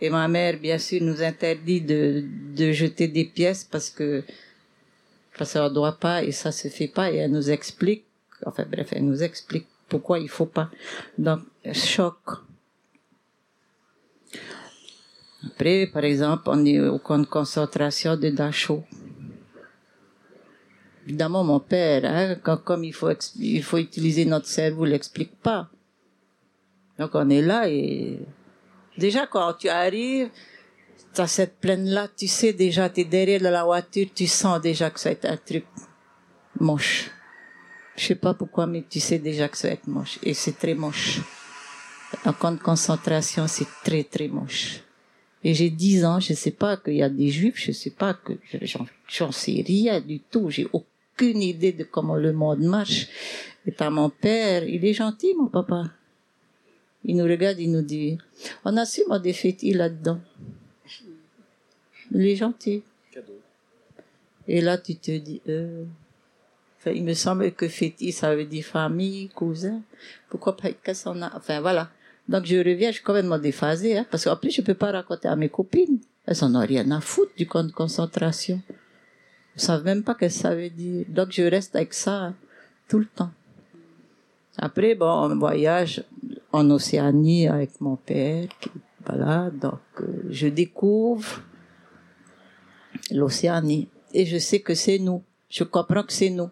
[0.00, 2.22] Et ma mère, bien sûr, nous interdit de,
[2.54, 4.22] de jeter des pièces parce que
[5.38, 8.04] parce qu'on ne doit pas et ça se fait pas et elle nous explique,
[8.46, 10.70] enfin bref, elle nous explique pourquoi il faut pas.
[11.18, 11.40] Donc,
[11.72, 12.16] choc.
[15.46, 18.82] Après, par exemple, on est au camp de concentration de Dachau.
[21.06, 25.36] Évidemment, mon père, hein, quand, comme il faut, il faut utiliser notre cerveau, il l'explique
[25.40, 25.70] pas.
[26.98, 28.18] Donc, on est là et
[28.98, 30.30] déjà, quand tu arrives,
[31.16, 35.00] T'as cette plaine-là, tu sais déjà, t'es derrière de la voiture, tu sens déjà que
[35.00, 35.64] ça va être un truc
[36.60, 37.10] moche.
[37.96, 40.18] Je sais pas pourquoi, mais tu sais déjà que ça va être moche.
[40.22, 41.20] Et c'est très moche.
[42.26, 44.82] En camp de concentration, c'est très, très moche.
[45.42, 48.12] Et j'ai 10 ans, je sais pas qu'il y a des juifs, je sais pas
[48.12, 48.34] que,
[49.08, 50.68] j'en sais rien du tout, j'ai
[51.16, 53.08] aucune idée de comment le monde marche.
[53.66, 55.84] Et t'as mon père, il est gentil, mon papa.
[57.04, 58.18] Il nous regarde, il nous dit,
[58.64, 60.20] on a sûrement des fétis là-dedans.
[62.12, 62.82] Il est gentil.
[64.48, 65.84] Et là, tu te dis, euh,
[66.78, 69.82] enfin, il me semble que fétis, ça veut dire famille, cousin.
[70.28, 71.90] Pourquoi pas, qu'est-ce qu'on a, enfin, voilà.
[72.28, 75.28] Donc, je reviens, je suis complètement déphasée, hein, parce qu'en plus, je peux pas raconter
[75.28, 75.98] à mes copines.
[76.26, 78.60] Elles en ont rien à foutre du camp de concentration.
[79.56, 81.06] Elles savent même pas ce que ça veut dire.
[81.08, 82.34] Donc, je reste avec ça
[82.88, 83.30] tout le temps.
[84.58, 86.04] Après, bon, on voyage
[86.52, 88.48] en Océanie avec mon père.
[89.04, 91.42] voilà, donc euh, je découvre
[93.10, 95.22] l'Océanie et je sais que c'est nous.
[95.50, 96.50] Je comprends que c'est nous.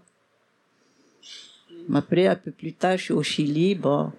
[1.93, 3.75] Après, un peu plus tard, je suis au Chili.
[3.75, 4.13] Bon,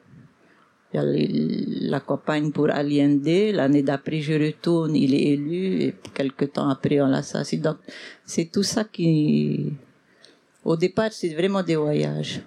[1.04, 3.28] il y a la campagne pour Allende.
[3.54, 7.62] L'année d'après, je retourne, il est élu et quelques temps après, on l'assassine.
[7.62, 7.78] Donc,
[8.26, 9.74] c'est tout ça qui,
[10.64, 12.42] au départ, c'est vraiment des voyages.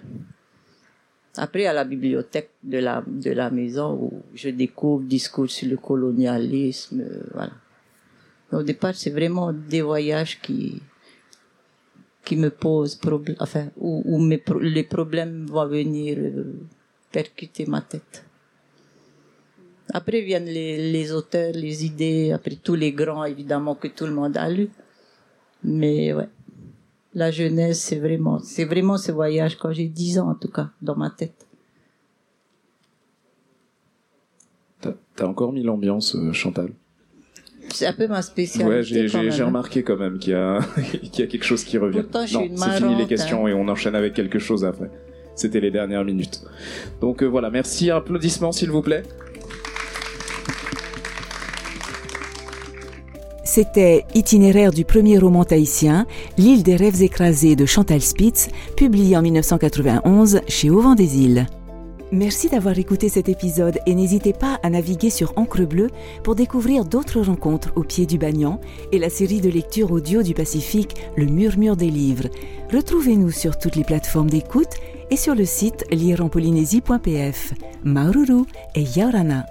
[1.37, 5.77] Après, à la bibliothèque de la, de la maison où je découvre discours sur le
[5.77, 7.53] colonialisme, euh, voilà.
[8.51, 10.81] Au départ, c'est vraiment des voyages qui,
[12.25, 16.53] qui me posent problème, enfin, où, mes, les problèmes vont venir euh,
[17.11, 18.25] percuter ma tête.
[19.93, 24.13] Après viennent les, les auteurs, les idées, après tous les grands, évidemment, que tout le
[24.13, 24.69] monde a lu.
[25.63, 26.29] Mais ouais
[27.13, 30.69] la jeunesse, c'est vraiment, c'est vraiment ce voyage quand j'ai 10 ans en tout cas
[30.81, 31.45] dans ma tête.
[35.15, 36.69] T'as encore mis l'ambiance, euh, Chantal?
[37.73, 39.17] C'est un peu ma spécialité.
[39.17, 40.61] Ouais, j'ai remarqué quand même qu'il y a
[41.11, 42.03] qu'il y a quelque chose qui revient.
[42.03, 43.49] Pourtant, je suis c'est fini les questions hein.
[43.49, 44.89] et on enchaîne avec quelque chose après.
[45.35, 46.41] C'était les dernières minutes.
[47.01, 47.91] Donc euh, voilà, merci.
[47.91, 49.03] Applaudissements s'il vous plaît.
[53.51, 56.05] C'était Itinéraire du premier roman tahitien,
[56.37, 61.47] L'île des rêves écrasés de Chantal Spitz, publié en 1991 chez Auvent des Îles.
[62.11, 65.89] Merci d'avoir écouté cet épisode et n'hésitez pas à naviguer sur Encre Bleue
[66.23, 70.35] pour découvrir d'autres rencontres au pied du Bagnan et la série de lecture audio du
[70.35, 72.29] Pacifique Le Murmure des livres.
[72.71, 74.75] Retrouvez-nous sur toutes les plateformes d'écoute
[75.09, 77.53] et sur le site lireenpolynésie.pf.
[77.83, 78.43] Maururu
[78.75, 79.47] et Yaurana.